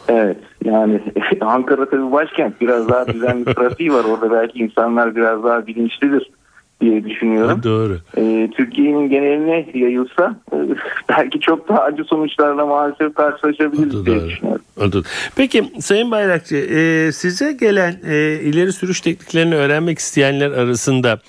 Evet 0.09 0.37
yani 0.65 1.01
Ankara 1.41 1.91
tabii 1.91 2.13
başkent 2.13 2.61
biraz 2.61 2.89
daha 2.89 3.07
düzenli 3.07 3.45
trafiği 3.55 3.93
var 3.93 4.05
orada 4.05 4.31
belki 4.31 4.59
insanlar 4.59 5.17
biraz 5.17 5.45
daha 5.45 5.67
bilinçlidir 5.67 6.31
diye 6.81 7.05
düşünüyorum. 7.05 7.61
Doğru. 7.65 7.99
Ee, 8.19 8.51
Türkiye'nin 8.57 9.09
geneline 9.11 9.67
yayılsa 9.75 10.41
e, 10.53 10.57
belki 11.09 11.41
çok 11.41 11.69
daha 11.69 11.79
acı 11.81 12.05
sonuçlarla 12.05 12.67
maalesef 12.67 13.07
O 13.11 13.13
karşılaşabiliriz 13.13 13.95
da 13.95 14.07
diye 14.07 14.17
doğru. 14.21 14.29
düşünüyorum. 14.29 14.63
O 14.77 14.93
da- 14.93 15.03
Peki 15.37 15.65
Sayın 15.81 16.11
Bayrakçı 16.11 16.57
e, 16.57 17.13
size 17.13 17.53
gelen 17.53 17.93
e, 18.09 18.41
ileri 18.43 18.73
sürüş 18.73 19.01
tekniklerini 19.01 19.55
öğrenmek 19.55 19.99
isteyenler 19.99 20.51
arasında 20.51 21.21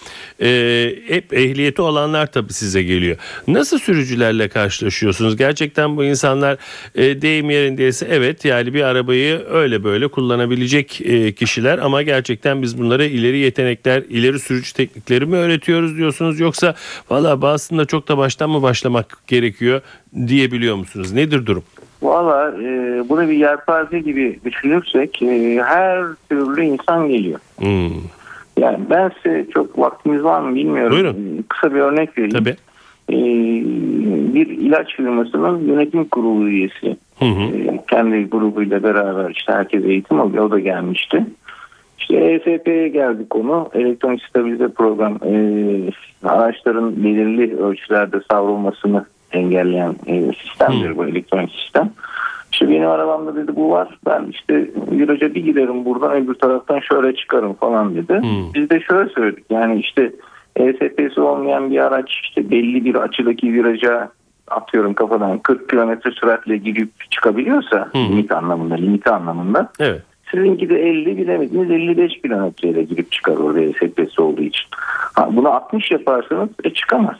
e, 0.41 0.47
hep 1.07 1.33
ehliyeti 1.33 1.81
olanlar 1.81 2.31
tabii 2.31 2.53
size 2.53 2.83
geliyor. 2.83 3.17
Nasıl 3.47 3.79
sürücülerle 3.79 4.47
karşılaşıyorsunuz? 4.47 5.37
Gerçekten 5.37 5.97
bu 5.97 6.03
insanlar 6.03 6.57
e, 6.95 7.21
deyim 7.21 7.49
yerindeyse 7.49 8.07
evet 8.11 8.45
yani 8.45 8.73
bir 8.73 8.81
arabayı 8.83 9.41
öyle 9.49 9.83
böyle 9.83 10.07
kullanabilecek 10.07 11.01
e, 11.01 11.31
kişiler 11.31 11.77
ama 11.77 12.01
gerçekten 12.01 12.61
biz 12.61 12.79
bunlara 12.79 13.05
ileri 13.05 13.37
yetenekler, 13.37 14.03
ileri 14.09 14.39
sürücü 14.39 14.73
teknikleri 14.73 15.25
mi 15.25 15.34
öğretiyoruz 15.35 15.97
diyorsunuz 15.97 16.39
yoksa 16.39 16.73
valla 17.09 17.41
bazısında 17.41 17.85
çok 17.85 18.07
da 18.07 18.17
baştan 18.17 18.49
mı 18.49 18.61
başlamak 18.61 19.17
gerekiyor 19.27 19.81
diyebiliyor 20.27 20.75
musunuz? 20.75 21.13
Nedir 21.13 21.45
durum? 21.45 21.63
Valla 22.01 22.51
e, 22.61 23.03
bunu 23.09 23.29
bir 23.29 23.37
yelpaze 23.37 23.99
gibi 23.99 24.39
düşünürsek 24.45 25.21
e, 25.21 25.61
her 25.65 26.03
türlü 26.29 26.63
insan 26.63 27.07
geliyor. 27.07 27.39
Hmm. 27.57 27.89
Yani 28.59 28.77
ben 28.89 29.11
size 29.23 29.45
çok 29.53 29.79
vaktimiz 29.79 30.23
var 30.23 30.41
mı 30.41 30.55
bilmiyorum. 30.55 30.91
Buyurun. 30.91 31.45
Kısa 31.49 31.73
bir 31.73 31.79
örnek 31.79 32.17
vereyim. 32.17 32.37
Tabii. 32.37 32.55
E, 33.09 33.17
bir 34.33 34.47
ilaç 34.47 34.95
firmasının 34.95 35.67
yönetim 35.67 36.05
kurulu 36.05 36.47
üyesi. 36.49 36.97
Hı 37.19 37.25
hı. 37.25 37.41
E, 37.41 37.79
kendi 37.89 38.29
grubuyla 38.29 38.83
beraber 38.83 39.29
işte 39.29 39.53
herkes 39.53 39.85
eğitim 39.85 40.19
alıyor. 40.19 40.43
O 40.43 40.51
da 40.51 40.59
gelmişti. 40.59 41.25
İşte 42.09 42.15
ESP'ye 42.15 42.87
geldi 42.87 43.29
konu. 43.29 43.69
Elektronik 43.73 44.23
stabilize 44.23 44.67
program 44.67 45.19
e, 45.25 45.33
araçların 46.23 47.03
belirli 47.03 47.57
ölçülerde 47.57 48.17
savrulmasını 48.31 49.05
engelleyen 49.31 49.95
e, 50.07 50.31
sistemdir 50.43 50.97
bu 50.97 51.05
elektronik 51.05 51.51
sistem. 51.51 51.89
İşte 52.51 52.69
benim 52.69 52.89
arabamda 52.89 53.35
dedi 53.35 53.55
bu 53.55 53.71
var. 53.71 53.97
Ben 54.05 54.25
işte 54.31 54.69
viraja 54.91 55.35
bir 55.35 55.43
giderim 55.43 55.85
buradan 55.85 56.11
öbür 56.11 56.33
taraftan 56.33 56.79
şöyle 56.79 57.15
çıkarım 57.15 57.53
falan 57.53 57.95
dedi. 57.95 58.13
Hmm. 58.21 58.53
Biz 58.53 58.69
de 58.69 58.79
şöyle 58.79 59.09
söyledik. 59.09 59.45
Yani 59.49 59.79
işte 59.79 60.11
ESP'si 60.55 61.21
olmayan 61.21 61.71
bir 61.71 61.79
araç 61.79 62.19
işte 62.23 62.49
belli 62.49 62.85
bir 62.85 62.95
açıdaki 62.95 63.53
viraja 63.53 64.09
atıyorum 64.47 64.93
kafadan 64.93 65.39
40 65.39 65.69
kilometre 65.69 66.11
süratle 66.11 66.57
girip 66.57 67.11
çıkabiliyorsa 67.11 67.89
Hı. 67.91 67.97
limit 67.97 68.31
anlamında 68.31 68.75
limiti 68.75 69.09
anlamında 69.09 69.71
Evet. 69.79 70.01
Sizinki 70.31 70.69
de 70.69 70.89
50 70.89 71.17
bilemediniz 71.17 71.71
55 71.71 72.21
kilometreyle 72.21 72.83
girip 72.83 73.11
çıkar 73.11 73.37
orada 73.37 73.61
ESP'si 73.61 74.21
olduğu 74.21 74.41
için. 74.41 74.65
Ha, 75.15 75.29
bunu 75.33 75.49
60 75.49 75.91
yaparsanız 75.91 76.49
e, 76.63 76.69
çıkamaz. 76.69 77.17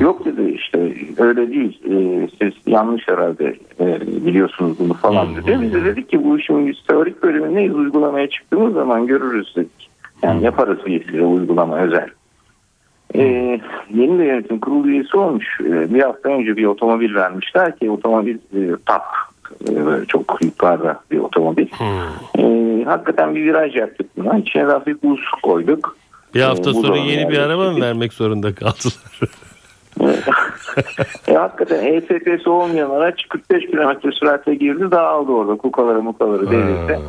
Yok 0.00 0.24
dedi 0.24 0.50
işte 0.50 0.94
öyle 1.18 1.50
değil 1.50 1.80
e, 1.84 2.28
siz 2.38 2.52
yanlış 2.66 3.08
herhalde 3.08 3.56
e, 3.80 4.00
biliyorsunuz 4.26 4.78
bunu 4.78 4.94
falan 4.94 5.26
Hı, 5.26 5.36
dedi. 5.36 5.58
Biz 5.62 5.74
de 5.74 5.84
dedik 5.84 6.08
ki 6.08 6.24
bu 6.24 6.38
işin 6.38 6.66
biz 6.66 6.76
teorik 6.88 7.22
bölümündeyiz 7.22 7.74
uygulamaya 7.74 8.30
çıktığımız 8.30 8.74
zaman 8.74 9.06
görürüz 9.06 9.52
dedik. 9.56 9.90
Yani 10.22 10.44
yaparız 10.44 10.78
bir 10.86 11.04
size 11.04 11.22
uygulama 11.22 11.78
özel. 11.78 12.08
E, 13.14 13.22
yeni 13.94 14.18
de 14.18 14.24
yönetim 14.24 14.60
kurulu 14.60 14.88
üyesi 14.88 15.16
olmuş. 15.16 15.60
E, 15.60 15.94
bir 15.94 16.02
hafta 16.02 16.28
önce 16.28 16.56
bir 16.56 16.64
otomobil 16.64 17.14
vermişler 17.14 17.78
ki 17.78 17.90
otomobil 17.90 18.34
e, 18.34 18.60
TAP 18.86 19.02
e, 19.70 20.06
çok 20.06 20.38
yukarıda 20.42 21.00
bir 21.10 21.18
otomobil. 21.18 21.66
Hmm. 21.66 22.44
E, 22.44 22.84
hakikaten 22.84 23.34
bir 23.34 23.44
viraj 23.44 23.76
yaptık 23.76 24.06
buna. 24.16 24.38
İçine 24.38 24.62
hafif 24.62 25.02
buz 25.02 25.20
koyduk. 25.42 25.96
Bir 26.34 26.42
hafta 26.42 26.70
Ee, 26.70 26.74
bu 26.74 26.82
sonra 26.82 26.94
da 26.94 26.98
yeni 26.98 27.30
bir 27.30 27.38
araba 27.38 27.70
mı 27.70 27.80
vermek 27.80 28.12
zorunda 28.12 28.54
kaldılar? 28.54 29.20
e, 31.28 31.34
hakikaten 31.34 31.86
ESP'si 31.86 32.50
olmayan 32.50 32.90
araç 32.90 33.28
45 33.28 33.66
kilometre 33.66 34.12
süratle 34.12 34.54
girdi 34.54 34.90
dağıldı 34.90 35.32
orada 35.32 35.56
kukaları 35.56 36.02
mukaları 36.02 36.50
devirdi. 36.50 37.00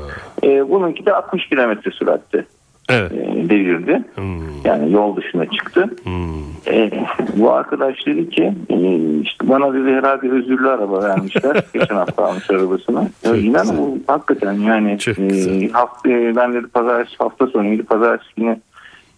E, 0.43 0.69
bununki 0.69 1.05
de 1.05 1.13
60 1.13 1.49
kilometre 1.49 1.91
süratte 1.91 2.45
evet. 2.89 3.11
e, 3.11 3.49
devirdi. 3.49 4.03
Hmm. 4.15 4.63
Yani 4.65 4.91
yol 4.91 5.15
dışına 5.15 5.45
çıktı. 5.45 5.89
Hmm. 6.03 6.43
E, 6.67 6.91
bu 7.35 7.51
arkadaş 7.51 8.05
dedi 8.05 8.29
ki 8.29 8.53
e, 8.69 8.75
işte 9.21 9.49
bana 9.49 9.73
dedi 9.73 9.91
herhalde 9.91 10.29
özürlü 10.31 10.69
araba 10.69 11.03
vermişler. 11.03 11.63
Geçen 11.73 11.95
hafta 11.95 12.25
almış 12.25 12.49
arabasını. 12.49 13.09
Çok 13.23 13.35
E, 13.35 13.39
inan 13.39 13.77
bu 13.77 13.97
hakikaten 14.07 14.53
yani 14.53 14.99
Çok 14.99 15.19
e, 15.19 15.69
hafta, 15.69 16.09
e, 16.09 16.35
ben 16.35 16.53
dedi 16.53 16.67
pazartesi 16.67 17.17
hafta 17.17 17.47
sonu 17.47 17.71
gidip 17.71 17.89
pazartesi 17.89 18.31
günü 18.37 18.59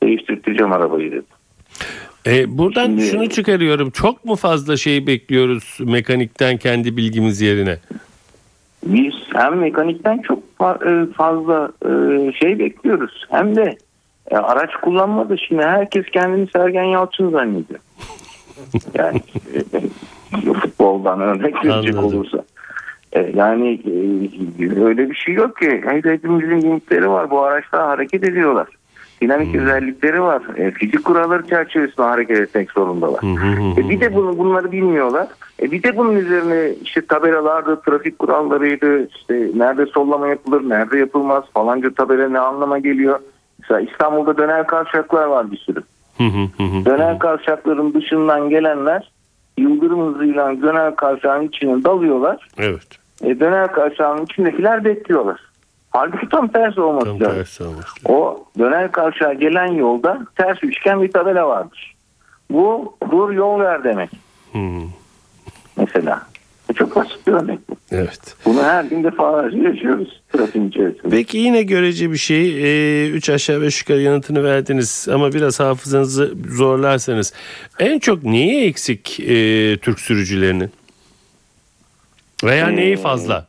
değiştireceğim 0.04 0.72
arabayı 0.72 1.12
dedi. 1.12 1.26
E, 2.28 2.58
buradan 2.58 2.86
Şimdi- 2.86 3.06
şunu 3.06 3.30
çıkarıyorum. 3.30 3.90
Çok 3.90 4.26
mu 4.26 4.36
fazla 4.36 4.78
şey 4.78 5.08
bekliyoruz 5.08 5.78
mekanikten 5.80 6.58
kendi 6.58 6.98
bilgimiz 6.98 7.42
yerine? 7.42 7.78
Biz 8.86 9.14
hem 9.34 9.58
mekanikten 9.58 10.18
çok 10.18 10.40
e, 10.62 11.14
fazla 11.14 11.70
e, 11.86 12.32
şey 12.32 12.60
bekliyoruz. 12.60 13.26
Hem 13.30 13.56
de 13.56 13.78
e, 14.32 14.36
araç 14.36 14.70
kullanmada 14.82 15.38
şimdi 15.38 15.64
herkes 15.64 16.06
kendini 16.06 16.48
Sergen 16.48 16.84
Yalçın 16.84 17.32
zannediyor. 17.32 17.80
Yani 18.94 19.22
futboldan 20.54 21.22
örnek 21.22 21.66
verecek 21.66 22.04
olursa. 22.04 22.44
Yani 23.34 23.82
öyle 24.76 25.10
bir 25.10 25.16
şey 25.16 25.34
yok 25.34 25.58
ki. 25.58 25.82
Hepimizin 25.86 26.62
limitleri 26.62 27.10
var. 27.10 27.32
Bu 27.32 27.42
araçlar 27.42 27.82
hareket 27.82 28.24
ediyorlar. 28.24 28.68
Dinamik 29.22 29.56
özellikleri 29.56 30.22
var. 30.22 30.42
E, 30.58 30.72
fizik 30.72 31.06
kuralları 31.06 31.48
çerçevesinde 31.48 32.02
hareket 32.02 32.40
etmek 32.40 32.72
zorundalar. 32.72 33.22
Hı. 33.24 33.82
E 33.82 33.90
bir 33.90 34.02
de 34.02 34.16
bunu 34.16 34.38
bunları 34.38 34.72
bilmiyorlar. 34.72 35.28
E 35.62 35.72
bir 35.72 35.84
de 35.84 35.98
bunun 35.98 36.16
üzerine 36.16 36.70
işte 36.84 37.06
tabelalardı, 37.06 37.82
trafik 37.82 38.20
kurallarıydı, 38.20 39.08
işte 39.08 39.50
nerede 39.56 39.86
sollama 39.86 40.28
yapılır, 40.28 40.70
nerede 40.70 40.98
yapılmaz 40.98 41.44
falanca 41.54 41.94
tabela 41.94 42.30
ne 42.30 42.40
anlama 42.40 42.80
geliyor. 42.80 43.20
Mesela 43.60 43.80
İstanbul'da 43.80 44.38
döner 44.38 44.68
kavşaklar 44.68 45.26
var 45.26 45.52
bir 45.52 45.58
sürü. 45.58 45.82
Döner 46.86 47.20
kavşakların 47.20 47.94
dışından 47.94 48.50
gelenler 48.50 49.12
yıldırım 49.58 50.14
hızıyla 50.14 50.62
döner 50.62 50.96
kavşağın 50.96 51.44
içine 51.48 51.84
dalıyorlar. 51.84 52.48
Evet. 52.58 52.88
E, 53.24 53.40
döner 53.40 53.72
kavşağın 53.72 54.26
içindekiler 54.26 54.86
bekliyorlar. 54.86 55.40
Halbuki 55.96 56.30
tam 56.30 56.48
tersi 56.48 56.82
olması 56.82 57.06
Tam 57.06 57.20
lazım. 57.20 57.36
tersi 57.36 57.64
olmuş. 57.64 57.86
O 58.06 58.46
döner 58.60 58.92
kavşağa 58.92 59.34
gelen 59.34 59.68
yolda 59.74 60.20
ters 60.38 60.58
üçgen 60.64 61.02
bir 61.02 61.12
tabela 61.12 61.48
vardır. 61.48 61.96
Bu 62.52 62.96
dur 63.12 63.32
yol 63.32 63.60
ver 63.60 63.84
demek 63.84 64.10
Hı. 64.54 64.60
mesela. 65.78 66.22
E, 66.70 66.74
Çok 66.74 66.96
basit 66.96 67.28
bir 67.28 67.32
örnek 67.34 67.60
bu. 67.70 67.76
Evet. 67.92 68.36
Bunu 68.46 68.64
her 68.64 68.84
gün 68.84 69.04
defalarca 69.04 69.58
yaşıyoruz 69.58 70.22
trafiğin 70.34 70.70
içerisinde. 70.70 71.10
Peki 71.10 71.38
yine 71.38 71.64
görece 71.64 72.12
bir 72.12 72.18
şey. 72.18 73.12
3 73.16 73.30
aşağı 73.30 73.62
5 73.62 73.82
yukarı 73.82 74.02
yanıtını 74.02 74.44
verdiniz 74.44 75.08
ama 75.14 75.34
biraz 75.34 75.60
hafızanızı 75.60 76.34
zorlarsanız 76.50 77.34
en 77.80 78.00
çok 78.00 78.24
neyi 78.24 78.68
eksik 78.68 79.20
e, 79.20 79.78
Türk 79.78 80.00
sürücülerinin? 80.00 80.72
Veya 82.44 82.70
Ee, 82.70 82.76
neyi 82.76 82.98
fazla? 82.98 83.48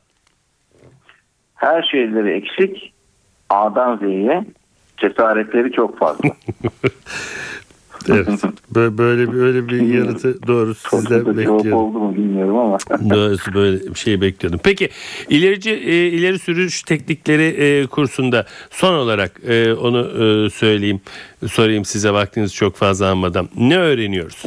Her 1.57 1.83
şeyleri 1.83 2.31
eksik. 2.31 2.92
A'dan 3.51 3.97
Z'ye 3.97 4.45
cesaretleri 4.97 5.73
çok 5.73 5.99
fazla. 5.99 6.29
Evet. 8.09 8.29
Böyle 8.75 8.99
böyle 8.99 9.33
böyle 9.33 9.69
bir 9.69 9.81
yanıtı 9.81 10.47
doğrusu 10.47 10.97
sizden 10.97 11.27
bekliyorum. 11.27 11.73
oldu 11.73 11.99
mu 11.99 12.14
bilmiyorum 12.16 12.59
ama. 12.59 12.79
Doğrusu 13.11 13.55
böyle 13.55 13.81
bir 13.81 13.99
şey 13.99 14.21
bekliyordum. 14.21 14.61
Peki 14.64 14.88
ilerici 15.29 15.71
e, 15.71 16.07
ileri 16.07 16.38
sürüş 16.38 16.83
teknikleri 16.83 17.42
e, 17.42 17.87
kursunda 17.87 18.47
son 18.71 18.95
olarak 18.95 19.33
e, 19.49 19.75
onu 19.75 20.51
söyleyeyim 20.51 21.01
sorayım 21.47 21.85
size 21.85 22.11
vaktiniz 22.11 22.55
çok 22.55 22.77
fazla 22.77 23.07
almadan. 23.11 23.49
Ne 23.57 23.79
öğreniyoruz? 23.79 24.42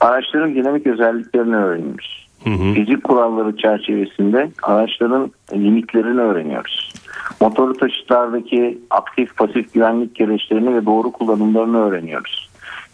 Araçların 0.00 0.54
dinamik 0.54 0.86
özelliklerini 0.86 1.56
öğreniyoruz. 1.56 2.17
Hı 2.44 2.50
hı. 2.50 2.74
Fizik 2.74 3.04
kuralları 3.04 3.56
çerçevesinde 3.56 4.50
araçların 4.62 5.30
limitlerini 5.52 6.20
öğreniyoruz. 6.20 6.92
Motorlu 7.40 7.72
taşıtlardaki 7.72 8.78
aktif 8.90 9.36
pasif 9.36 9.74
güvenlik 9.74 10.14
gereçlerini 10.14 10.74
ve 10.74 10.86
doğru 10.86 11.12
kullanımlarını 11.12 11.78
öğreniyoruz. 11.78 12.47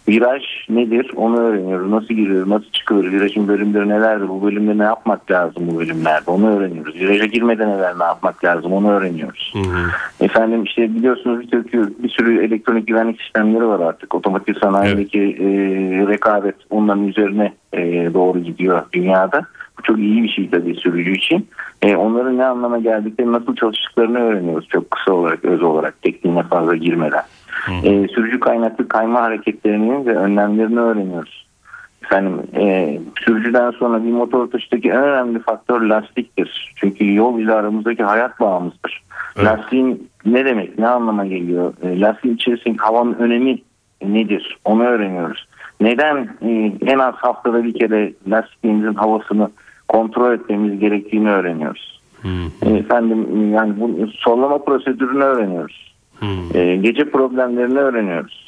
Viraj 0.08 0.42
nedir 0.68 1.10
onu 1.16 1.38
öğreniyoruz. 1.38 1.90
Nasıl 1.90 2.14
giriyor, 2.14 2.48
nasıl 2.48 2.70
çıkıyor, 2.72 3.04
virajın 3.04 3.48
bölümleri 3.48 3.88
nelerdir, 3.88 4.28
bu 4.28 4.42
bölümde 4.42 4.78
ne 4.78 4.82
yapmak 4.82 5.30
lazım 5.30 5.62
bu 5.70 5.78
bölümlerde 5.78 6.30
onu 6.30 6.56
öğreniyoruz. 6.56 6.94
Viraja 6.94 7.24
girmeden 7.24 7.68
evvel 7.68 7.96
ne 7.98 8.04
yapmak 8.04 8.44
lazım 8.44 8.72
onu 8.72 8.90
öğreniyoruz. 8.90 9.52
Hı 9.54 9.58
hı. 9.58 9.90
Efendim 10.20 10.64
işte 10.64 10.94
biliyorsunuz 10.94 11.40
bir, 11.52 11.62
tür- 11.62 11.92
bir 11.98 12.08
sürü 12.08 12.44
elektronik 12.44 12.86
güvenlik 12.86 13.20
sistemleri 13.22 13.66
var 13.68 13.80
artık. 13.80 14.14
Otomotiv 14.14 14.54
sanayideki 14.54 15.20
e, 15.20 15.46
rekabet 16.08 16.54
onların 16.70 17.08
üzerine 17.08 17.52
e, 17.72 18.14
doğru 18.14 18.38
gidiyor 18.38 18.82
dünyada. 18.92 19.46
Bu 19.78 19.82
çok 19.82 19.98
iyi 19.98 20.22
bir 20.22 20.28
şey 20.28 20.50
tabii 20.50 20.74
sürücü 20.74 21.12
için. 21.12 21.46
E, 21.82 21.96
onların 21.96 22.38
ne 22.38 22.44
anlama 22.44 22.78
geldiklerini, 22.78 23.32
nasıl 23.32 23.56
çalıştıklarını 23.56 24.18
öğreniyoruz 24.18 24.68
çok 24.68 24.90
kısa 24.90 25.12
olarak, 25.12 25.44
öz 25.44 25.62
olarak 25.62 26.02
tekniğine 26.02 26.42
fazla 26.42 26.76
girmeden. 26.76 27.22
E, 27.85 28.09
sürücü 28.09 28.40
kaynaklı 28.40 28.88
kayma 28.88 29.22
hareketlerini 29.22 30.07
ve 30.07 30.16
önlemlerini 30.16 30.81
öğreniyoruz. 30.81 31.46
Efendim 32.05 32.42
e, 32.57 32.98
sürücüden 33.24 33.70
sonra 33.70 34.05
bir 34.05 34.12
motor 34.12 34.50
taşıdaki 34.50 34.90
en 34.90 35.03
önemli 35.03 35.38
faktör 35.38 35.81
lastiktir. 35.81 36.72
Çünkü 36.77 37.14
yol 37.14 37.38
ile 37.38 37.53
aramızdaki 37.53 38.03
hayat 38.03 38.40
bağımızdır. 38.40 39.03
Evet. 39.37 39.46
Lastiğin 39.46 40.11
ne 40.27 40.44
demek, 40.44 40.79
ne 40.79 40.88
anlama 40.88 41.27
geliyor? 41.27 41.72
E, 41.83 42.00
lastiğin 42.00 42.35
içerisindeki 42.35 42.83
havanın 42.83 43.14
önemi 43.14 43.59
nedir? 44.05 44.59
Onu 44.64 44.83
öğreniyoruz. 44.85 45.46
Neden 45.81 46.29
e, 46.42 46.72
en 46.87 46.98
az 46.98 47.14
haftada 47.14 47.64
bir 47.64 47.74
kere 47.74 48.12
lastiğimizin 48.29 48.94
havasını 48.94 49.50
kontrol 49.88 50.33
etmemiz 50.33 50.81
gerektiğini 50.81 51.31
öğreniyoruz. 51.31 52.00
E, 52.62 52.70
Efendim 52.70 53.53
yani 53.53 53.72
bu 53.81 54.07
sollama 54.07 54.59
prosedürünü 54.64 55.22
öğreniyoruz. 55.24 55.93
Hı. 56.20 56.59
E, 56.59 56.77
gece 56.77 57.11
problemlerini 57.11 57.79
öğreniyoruz. 57.79 58.44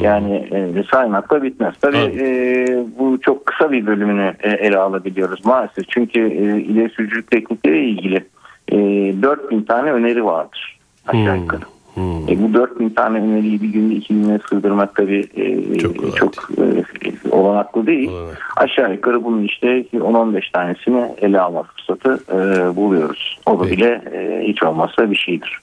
Yani 0.00 0.34
e, 0.34 0.84
saymakla 0.90 1.42
bitmez. 1.42 1.74
Tabii 1.80 1.96
Evet. 1.96 2.20
e, 2.20 2.84
bu 2.98 3.18
çok 3.20 3.46
kısa 3.46 3.72
bir 3.72 3.86
bölümünü 3.86 4.34
e, 4.42 4.50
ele 4.50 4.78
alabiliyoruz 4.78 5.44
maalesef. 5.44 5.88
Çünkü 5.88 6.20
e, 6.20 6.60
ileri 6.62 6.88
sürücülük 6.90 7.30
teknikleriyle 7.30 7.88
ilgili 7.88 8.24
e, 8.72 8.76
4000 9.22 9.62
tane 9.62 9.92
öneri 9.92 10.24
vardır 10.24 10.78
aşağı 11.06 11.34
Hmm. 11.34 11.42
yukarı. 11.42 11.60
Hı. 11.94 12.00
E, 12.28 12.42
bu 12.42 12.54
4000 12.54 12.88
tane 12.90 13.18
öneriyi 13.18 13.62
bir 13.62 13.68
günde 13.68 13.94
iki 13.94 14.14
güne 14.14 14.38
sığdırmak 14.50 14.94
tabii 14.94 15.24
e, 15.36 15.78
Çok 15.78 16.16
çok, 16.16 16.32
e, 16.58 16.84
olanaklı 17.30 17.86
değil. 17.86 18.10
Olanak. 18.10 18.52
Aşağı 18.56 18.92
yukarı 18.92 19.24
bunun 19.24 19.42
işte 19.42 19.66
10-15 19.92 20.52
tanesini 20.52 21.04
ele 21.20 21.40
alma 21.40 21.62
fırsatı 21.62 22.18
e, 22.32 22.36
buluyoruz. 22.76 23.38
O 23.46 23.58
da 23.60 23.62
Peki. 23.64 23.76
bile 23.76 24.02
e, 24.12 24.42
hiç 24.48 24.62
olmazsa 24.62 25.10
bir 25.10 25.16
şeydir. 25.16 25.58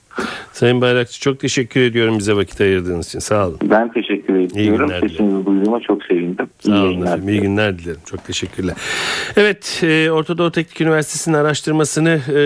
Sayın 0.54 0.82
Bayrakçı 0.82 1.19
çok 1.21 1.39
teşekkür 1.39 1.82
ediyorum 1.82 2.19
bize 2.19 2.36
vakit 2.36 2.62
ayırdığınız 2.62 3.08
için. 3.08 3.19
Sağ 3.19 3.47
olun. 3.47 3.60
Ben 3.63 3.91
teşekkür 3.91 4.36
ediyorum. 4.36 4.88
günler 4.88 5.00
Sesinizi 5.00 5.45
duyduğuma 5.45 5.80
çok 5.80 6.04
sevindim. 6.04 6.50
İyi 6.65 6.67
Sağ 6.67 6.74
olun 6.74 6.84
yayınlar 6.86 7.08
efendim. 7.08 7.30
İyi 7.30 7.41
günler 7.41 7.80
dilerim. 7.80 8.00
Çok 8.06 8.26
teşekkürler. 8.26 8.76
Evet, 9.38 9.82
e, 9.84 10.12
Orta 10.12 10.38
Doğu 10.38 10.52
Teknik 10.52 10.82
Üniversitesi'nin 10.82 11.36
araştırmasını 11.36 12.19
e, 12.36 12.41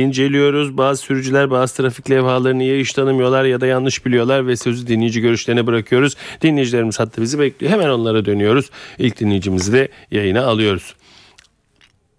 inceliyoruz. 0.00 0.76
Bazı 0.76 1.02
sürücüler 1.02 1.50
bazı 1.50 1.76
trafik 1.82 2.10
levhalarını 2.10 2.62
ya 2.62 2.76
hiç 2.76 2.92
tanımıyorlar 2.92 3.44
ya 3.44 3.60
da 3.60 3.66
yanlış 3.66 4.06
biliyorlar 4.06 4.46
ve 4.46 4.56
sözü 4.56 4.86
dinleyici 4.86 5.20
görüşlerine 5.20 5.66
bırakıyoruz. 5.66 6.16
Dinleyicilerimiz 6.42 7.00
hatta 7.00 7.22
bizi 7.22 7.38
bekliyor. 7.38 7.72
Hemen 7.72 7.88
onlara 7.88 8.24
dönüyoruz. 8.24 8.70
İlk 8.98 9.20
dinleyicimizi 9.20 9.72
de 9.72 9.88
yayına 10.10 10.44
alıyoruz. 10.44 10.94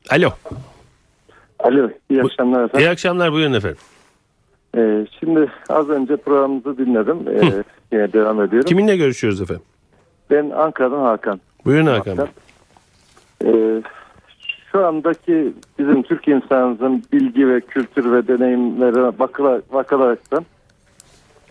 Alo. 0.09 0.29
Alo, 1.59 1.89
iyi 2.09 2.23
akşamlar 2.23 2.63
efendim. 2.65 2.87
İyi 2.87 2.89
akşamlar. 2.89 3.33
Buyurun 3.33 3.53
efendim. 3.53 3.77
Ee, 4.77 5.05
şimdi 5.19 5.51
az 5.69 5.89
önce 5.89 6.17
programınızı 6.17 6.77
dinledim. 6.77 7.17
Ee, 7.27 7.63
yine 7.91 8.13
devam 8.13 8.41
ediyorum. 8.41 8.67
Kiminle 8.67 8.97
görüşüyoruz 8.97 9.41
efendim? 9.41 9.63
Ben 10.31 10.49
Ankara'dan 10.49 11.01
Hakan. 11.01 11.39
Buyurun 11.65 11.85
Hakan 11.85 12.17
Bey. 12.17 12.25
Ee, 13.45 13.81
şu 14.71 14.85
andaki 14.85 15.53
bizim 15.79 16.03
Türk 16.03 16.27
insanımızın 16.27 17.03
bilgi 17.13 17.47
ve 17.47 17.61
kültür 17.61 18.11
ve 18.11 18.27
deneyimlerine 18.27 19.19
bakıla, 19.19 19.61
bakılaraktan 19.73 20.45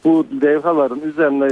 bu 0.05 0.27
levhaların 0.43 1.01
üzerine 1.01 1.49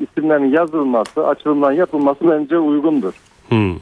isimlerin 0.00 0.52
yazılması, 0.52 1.26
açılımdan 1.26 1.72
yapılması 1.72 2.30
bence 2.30 2.58
uygundur. 2.58 3.12
Hmm. 3.48 3.76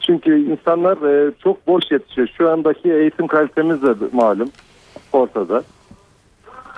Çünkü 0.00 0.50
insanlar 0.52 0.96
e, 0.96 1.32
çok 1.42 1.66
boş 1.66 1.90
yetişiyor. 1.90 2.28
Şu 2.38 2.50
andaki 2.50 2.92
eğitim 2.92 3.26
kalitemiz 3.26 3.82
de 3.82 3.94
malum 4.12 4.48
ortada. 5.12 5.62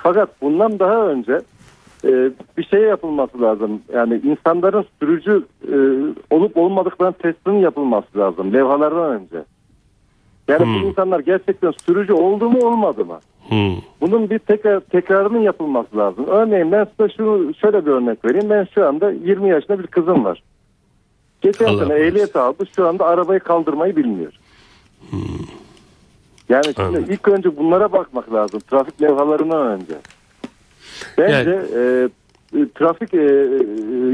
Fakat 0.06 0.42
bundan 0.42 0.78
daha 0.78 1.06
önce 1.06 1.40
e, 2.04 2.30
bir 2.58 2.64
şey 2.64 2.80
yapılması 2.80 3.42
lazım. 3.42 3.82
Yani 3.94 4.20
insanların 4.24 4.84
sürücü 5.00 5.44
e, 5.72 5.76
olup 6.34 6.56
olmadıklarının 6.56 7.16
testinin 7.22 7.58
yapılması 7.58 8.18
lazım 8.18 8.52
levhalardan 8.52 9.10
önce. 9.10 9.44
Yani 10.48 10.64
Hmm. 10.64 10.74
bu 10.74 10.86
insanlar 10.86 11.20
gerçekten 11.20 11.72
sürücü 11.86 12.12
oldu 12.12 12.50
mu 12.50 12.58
olmadı 12.66 13.04
mı? 13.04 13.18
Hmm. 13.48 13.76
Bunun 14.00 14.30
bir 14.30 14.38
tekrar 14.38 14.80
tekrarının 14.80 15.40
yapılması 15.40 15.96
lazım. 15.96 16.24
Örneğin 16.28 16.72
ben 16.72 16.86
size 16.96 17.14
şunu 17.16 17.54
şöyle 17.54 17.86
bir 17.86 17.90
örnek 17.90 18.24
vereyim. 18.24 18.50
Ben 18.50 18.66
şu 18.74 18.86
anda 18.86 19.10
20 19.10 19.48
yaşında 19.48 19.78
bir 19.78 19.86
kızım 19.86 20.24
var. 20.24 20.42
Geçen 21.40 21.66
Allah 21.66 21.86
sene 21.86 21.94
ehliyet 21.94 22.36
aldı. 22.36 22.64
Şu 22.76 22.88
anda 22.88 23.06
arabayı 23.06 23.40
kaldırmayı 23.40 23.96
bilmiyor. 23.96 24.32
Yani 26.48 26.64
şimdi 26.64 26.82
Anladım. 26.82 27.06
ilk 27.10 27.28
önce 27.28 27.56
bunlara 27.56 27.92
bakmak 27.92 28.32
lazım. 28.32 28.60
Trafik 28.70 29.02
levhalarından 29.02 29.66
önce. 29.66 29.94
Bence 31.18 31.50
e, 31.50 32.08
e, 32.60 32.68
trafik 32.74 33.14
e, 33.14 33.18
e, 33.18 33.58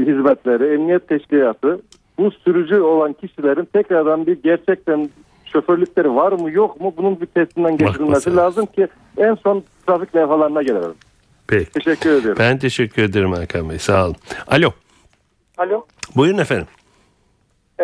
hizmetleri, 0.05 0.73
emniyet 0.73 1.07
teşkilatı 1.07 1.79
bu 2.17 2.31
sürücü 2.31 2.79
olan 2.79 3.13
kişilerin 3.13 3.65
tekrardan 3.65 4.27
bir 4.27 4.43
gerçekten 4.43 5.09
şoförlükleri 5.45 6.15
var 6.15 6.31
mı 6.31 6.51
yok 6.51 6.81
mu 6.81 6.93
bunun 6.97 7.21
bir 7.21 7.25
testinden 7.25 7.77
geçirilmesi 7.77 8.01
Bakması 8.01 8.35
lazım 8.35 8.65
ki 8.65 8.87
en 9.17 9.35
son 9.35 9.63
trafik 9.87 10.15
levhalarına 10.15 10.61
gelelim. 10.61 10.93
Peki. 11.47 11.71
Teşekkür 11.71 12.09
ediyorum. 12.09 12.39
Ben 12.39 12.59
teşekkür 12.59 13.03
ederim 13.03 13.31
Hakan 13.31 13.69
Bey. 13.69 13.79
Sağ 13.79 14.05
olun. 14.05 14.15
Alo. 14.47 14.71
Alo. 15.57 15.85
Buyurun 16.15 16.37
efendim. 16.37 16.67
Ee, 17.79 17.83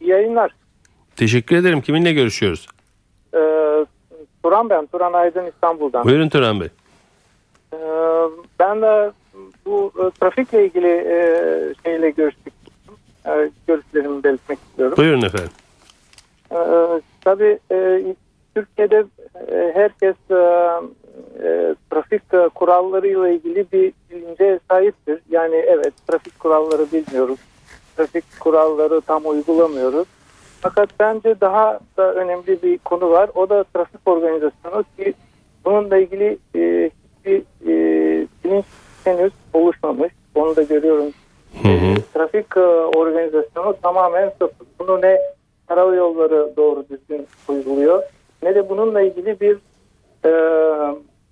iyi 0.00 0.10
yayınlar. 0.10 0.50
Teşekkür 1.16 1.56
ederim. 1.56 1.80
Kiminle 1.80 2.12
görüşüyoruz? 2.12 2.68
Turan 4.42 4.70
ben. 4.70 4.86
Turan 4.86 5.12
Aydın 5.12 5.46
İstanbul'dan. 5.46 6.04
Buyurun 6.04 6.28
Turan 6.28 6.60
Bey. 6.60 6.68
Ee, 7.72 7.76
ben 8.60 8.82
de 8.82 9.12
bu 9.66 9.92
e, 9.98 10.10
trafikle 10.20 10.64
ilgili 10.64 10.88
e, 10.88 11.18
şeyle 11.84 12.10
görüştük. 12.10 12.52
E, 13.26 13.50
görüşlerimi 13.66 14.24
belirtmek 14.24 14.58
istiyorum. 14.58 14.96
Buyurun 14.96 15.22
efendim. 15.22 15.50
Ee, 16.52 17.00
tabii 17.24 17.58
e, 17.70 18.02
Türkiye'de 18.54 19.04
e, 19.52 19.70
herkes 19.74 20.16
e, 20.30 20.34
e, 21.44 21.74
trafik 21.90 22.34
e, 22.34 22.48
kurallarıyla 22.48 23.28
ilgili 23.28 23.66
bir 23.72 23.92
bilince 24.10 24.60
sahiptir. 24.70 25.18
Yani 25.30 25.56
evet 25.56 25.94
trafik 26.08 26.38
kuralları 26.38 26.86
bilmiyoruz. 26.92 27.38
Trafik 27.96 28.40
kuralları 28.40 29.00
tam 29.00 29.26
uygulamıyoruz. 29.26 30.06
Fakat 30.60 30.88
bence 31.00 31.40
daha 31.40 31.80
da 31.96 32.14
önemli 32.14 32.62
bir 32.62 32.78
konu 32.78 33.10
var. 33.10 33.30
O 33.34 33.48
da 33.48 33.64
trafik 33.64 34.00
organizasyonu 34.08 34.84
ki 34.98 35.14
bununla 35.64 35.96
ilgili 35.96 36.38
e, 36.56 36.90
hiçbir 36.90 37.42
e, 37.66 38.26
bilinç 38.44 38.64
henüz 39.04 39.32
oluşmamış. 39.52 40.12
Onu 40.34 40.56
da 40.56 40.62
görüyorum 40.62 41.12
Hı 41.62 41.68
hı. 41.68 41.94
trafik 42.14 42.56
e, 42.56 42.60
organizasyonu 42.98 43.76
tamamen 43.82 44.28
sıfır. 44.28 44.66
Bunu 44.78 45.00
ne 45.02 45.18
karayolları 45.66 46.52
doğru 46.56 46.84
düzgün 46.90 47.26
uyguluyor 47.48 48.02
ne 48.42 48.54
de 48.54 48.68
bununla 48.68 49.00
ilgili 49.00 49.40
bir 49.40 49.56
e, 50.24 50.30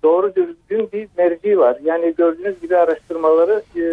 doğru 0.03 0.35
düzgün 0.35 0.89
bir 0.93 1.07
merci 1.17 1.59
var. 1.59 1.77
Yani 1.83 2.13
gördüğünüz 2.17 2.61
gibi 2.61 2.77
araştırmaları 2.77 3.63
e, 3.75 3.83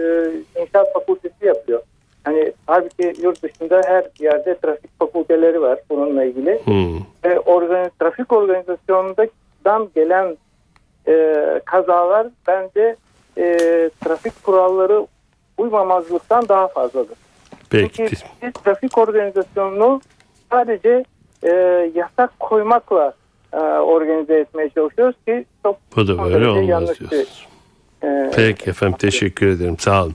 inşaat 0.60 0.92
fakültesi 0.92 1.46
yapıyor. 1.46 1.82
Hani 2.24 2.52
halbuki 2.66 3.14
yurt 3.22 3.42
dışında 3.42 3.82
her 3.86 4.04
yerde 4.18 4.58
trafik 4.58 4.98
fakülteleri 4.98 5.60
var 5.60 5.78
bununla 5.90 6.24
ilgili. 6.24 6.60
Hmm. 6.64 6.96
Ve 7.24 7.40
organiz, 7.40 7.90
trafik 8.00 8.32
organizasyonundan 8.32 9.88
gelen 9.94 10.36
e, 11.08 11.34
kazalar 11.64 12.26
bence 12.46 12.96
e, 13.38 13.56
trafik 14.04 14.44
kuralları 14.44 15.06
uymamazlıktan 15.58 16.48
daha 16.48 16.68
fazladır. 16.68 17.18
Peki. 17.70 17.96
Çünkü 17.96 18.16
biz 18.42 18.52
trafik 18.52 18.98
organizasyonunu 18.98 20.00
sadece 20.50 21.04
e, 21.42 21.50
yasak 21.94 22.40
koymakla 22.40 23.14
e, 23.52 23.56
organize 23.58 24.34
etmeye 24.34 24.70
çalışıyoruz 24.70 25.16
ki 25.26 25.44
çok 25.62 25.76
Bu 25.96 26.08
da 26.08 26.24
böyle 26.24 26.48
olmaz 26.48 26.66
diyorsunuz. 27.00 27.46
e, 28.04 28.30
Peki 28.36 28.70
efendim 28.70 28.96
teşekkür 28.98 29.46
ederim 29.46 29.78
sağ 29.78 30.02
olun. 30.02 30.14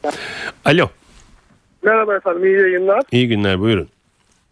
Alo 0.65 0.87
Merhaba 1.83 2.15
efendim, 2.15 2.45
iyi 2.45 2.59
yayınlar. 2.61 3.01
iyi 3.11 3.27
günler 3.27 3.59
buyurun. 3.59 3.89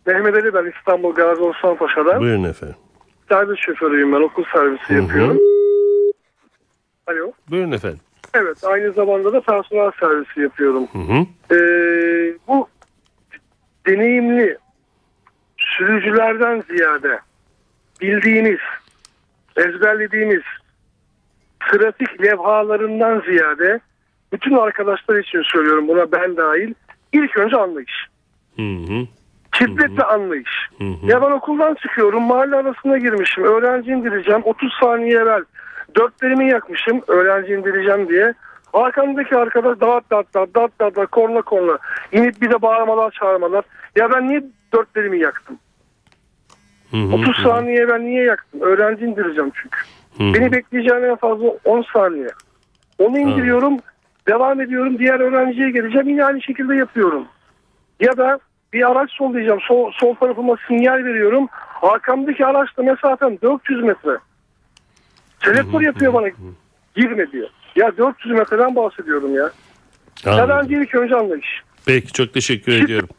Mehmet 0.06 0.36
Ali 0.36 0.54
ben 0.54 0.74
İstanbul 0.78 1.14
Gazi 1.14 1.42
Osman 1.42 1.76
Paşa'dan. 1.78 2.20
Buyurun 2.20 2.44
efendim. 2.44 2.76
Servis 3.30 3.60
şoförüyüm 3.60 4.14
ben, 4.14 4.22
okul 4.22 4.44
servisi 4.54 4.94
yapıyorum. 4.94 5.38
Alo. 7.08 7.32
Buyurun 7.50 7.72
efendim. 7.72 8.00
Evet, 8.34 8.64
aynı 8.64 8.92
zamanda 8.92 9.34
da 9.34 9.42
personel 9.42 9.92
servisi 10.00 10.42
yapıyorum. 10.42 10.88
Hı 10.92 10.98
hı. 10.98 11.26
Ee, 11.56 12.34
bu 12.48 12.68
deneyimli 13.88 14.58
sürücülerden 15.58 16.64
ziyade 16.70 17.20
bildiğiniz, 18.02 18.60
ezberlediğiniz 19.56 20.42
trafik 21.60 22.22
levhalarından 22.22 23.22
ziyade 23.22 23.80
bütün 24.34 24.56
arkadaşlar 24.56 25.16
için 25.20 25.42
söylüyorum 25.42 25.88
buna 25.88 26.12
ben 26.12 26.38
dahil 26.38 26.74
ilk 27.14 27.38
önce 27.38 27.58
anlayış. 27.58 28.08
Hı 28.56 28.62
hı. 28.62 29.08
Şiddetle 29.58 30.04
anlayış. 30.04 30.70
Hı 30.78 30.84
hı. 30.84 31.06
Ya 31.06 31.22
ben 31.22 31.32
okuldan 31.32 31.76
çıkıyorum 31.76 32.24
mahalle 32.24 32.56
arasına 32.56 32.98
girmişim. 32.98 33.44
Öğrenci 33.44 33.92
indireceğim. 33.92 34.42
30 34.46 34.74
saniye 34.82 35.18
evvel 35.18 35.44
dörtlerimi 35.96 36.50
yakmışım 36.50 37.02
öğrenci 37.08 37.54
indireceğim 37.54 38.10
diye. 38.10 38.34
Arkamdaki 38.74 39.36
arkadaş 39.36 39.80
dağıt 39.80 40.12
dağıt 40.12 40.34
dağıt 40.34 40.56
dağıt 40.56 40.80
dağıt 40.80 40.96
dağıt 40.96 41.12
korna 41.12 41.42
korna. 41.42 41.78
İnip 42.12 42.42
bir 42.42 42.50
de 42.50 42.62
bağırmalar 42.62 43.12
çağırmalar. 43.12 43.66
Ya 43.96 44.12
ben 44.12 44.28
niye 44.28 44.44
dörtlerimi 44.74 45.20
yaktım? 45.20 45.60
Hı 46.92 46.98
hı. 46.98 47.16
30 47.16 47.44
saniye 47.44 47.78
evvel 47.78 48.00
niye 48.00 48.24
yaktım? 48.24 48.62
Öğrenci 48.62 49.06
indireceğim 49.06 49.52
çünkü. 49.62 49.78
Hı 50.18 50.24
hı. 50.24 50.34
Beni 50.34 50.52
bekleyeceğim 50.52 51.06
en 51.06 51.16
fazla 51.16 51.48
10 51.66 51.86
saniye. 51.94 52.28
Onu 53.00 53.20
indiriyorum. 53.20 53.78
Devam 54.28 54.62
ediyorum. 54.62 55.00
Diğer 55.00 55.20
öğrenciye 55.20 55.72
geleceğim. 55.72 56.10
Yine 56.10 56.26
aynı 56.26 56.42
şekilde 56.42 56.76
yapıyorum. 56.76 57.26
Ya 58.00 58.18
da 58.18 58.40
bir 58.74 58.92
araç 58.92 59.12
sollayacağım. 59.12 59.60
Sol, 59.68 59.92
sol 59.92 60.16
tarafıma 60.16 60.56
sinyal 60.68 61.06
veriyorum. 61.06 61.48
Arkamdaki 61.82 62.46
araçla 62.46 62.84
mesafem 62.84 63.38
400 63.42 63.84
metre. 63.84 64.18
Selektör 65.44 65.82
yapıyor 65.82 66.14
bana. 66.14 66.28
Girme 66.96 67.32
diyor. 67.32 67.50
Ya 67.76 67.98
400 67.98 68.34
metreden 68.34 68.76
bahsediyorum 68.76 69.36
ya. 69.36 69.52
Anladım. 70.26 70.50
bence 70.50 70.82
ilk 70.82 70.96
önce 70.96 71.16
anlayış. 71.16 71.62
Peki 71.86 72.14
çok 72.14 72.34
teşekkür 72.34 72.84
ediyorum. 72.84 73.10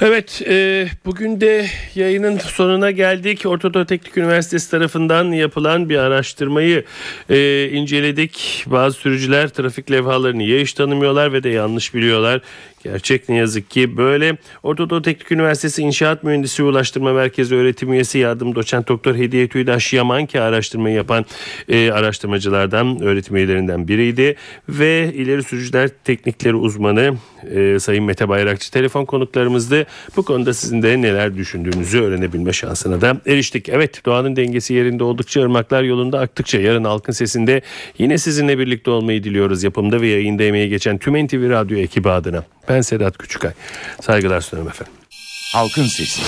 Evet 0.00 0.42
e, 0.46 0.88
bugün 1.04 1.40
de 1.40 1.66
yayının 1.94 2.38
sonuna 2.38 2.90
geldik. 2.90 3.42
Ortadoğu 3.46 3.86
Teknik 3.86 4.18
Üniversitesi 4.18 4.70
tarafından 4.70 5.32
yapılan 5.32 5.88
bir 5.88 5.98
araştırmayı 5.98 6.84
e, 7.30 7.68
inceledik. 7.72 8.64
Bazı 8.66 8.96
sürücüler 8.96 9.48
trafik 9.48 9.90
levhalarını 9.90 10.42
ya 10.42 10.58
hiç 10.58 10.72
tanımıyorlar 10.72 11.32
ve 11.32 11.42
de 11.42 11.48
yanlış 11.48 11.94
biliyorlar. 11.94 12.40
Gerçek 12.86 13.28
ne 13.28 13.36
yazık 13.36 13.70
ki 13.70 13.96
böyle. 13.96 14.36
Ortadoğu 14.62 15.02
Teknik 15.02 15.32
Üniversitesi 15.32 15.82
İnşaat 15.82 16.22
Mühendisi 16.22 16.62
Ulaştırma 16.62 17.12
Merkezi 17.12 17.54
öğretim 17.54 17.92
üyesi 17.92 18.18
yardım 18.18 18.54
doçent 18.54 18.88
doktor 18.88 19.14
Hediye 19.14 19.48
Tüydaş 19.48 19.92
Yaman 19.92 20.26
ki 20.26 20.40
araştırmayı 20.40 20.96
yapan 20.96 21.24
e, 21.68 21.90
araştırmacılardan 21.90 23.02
öğretim 23.02 23.36
üyelerinden 23.36 23.88
biriydi. 23.88 24.36
Ve 24.68 25.12
ileri 25.14 25.42
sürücüler 25.42 25.90
teknikleri 26.04 26.54
uzmanı 26.54 27.14
e, 27.54 27.78
Sayın 27.78 28.04
Mete 28.04 28.28
Bayrakçı 28.28 28.70
telefon 28.70 29.04
konuklarımızdı. 29.04 29.86
Bu 30.16 30.22
konuda 30.22 30.54
sizin 30.54 30.82
de 30.82 31.02
neler 31.02 31.36
düşündüğünüzü 31.36 32.00
öğrenebilme 32.00 32.52
şansına 32.52 33.00
da 33.00 33.20
eriştik. 33.26 33.68
Evet 33.68 34.06
doğanın 34.06 34.36
dengesi 34.36 34.74
yerinde 34.74 35.04
oldukça 35.04 35.42
ırmaklar 35.42 35.82
yolunda 35.82 36.20
aktıkça 36.20 36.60
yarın 36.60 36.84
halkın 36.84 37.12
sesinde 37.12 37.60
yine 37.98 38.18
sizinle 38.18 38.58
birlikte 38.58 38.90
olmayı 38.90 39.24
diliyoruz. 39.24 39.62
Yapımda 39.62 40.00
ve 40.00 40.08
yayında 40.08 40.42
emeği 40.42 40.68
geçen 40.68 40.98
tüm 40.98 41.26
NTV 41.26 41.50
Radyo 41.50 41.78
ekibi 41.78 42.10
adına. 42.10 42.44
Ben 42.68 42.75
Sedat 42.80 43.18
Küçükay. 43.18 43.52
Saygılar 44.02 44.40
sunarım 44.40 44.68
efendim. 44.68 44.92
Halkın 45.52 45.86
Sesi. 45.86 46.22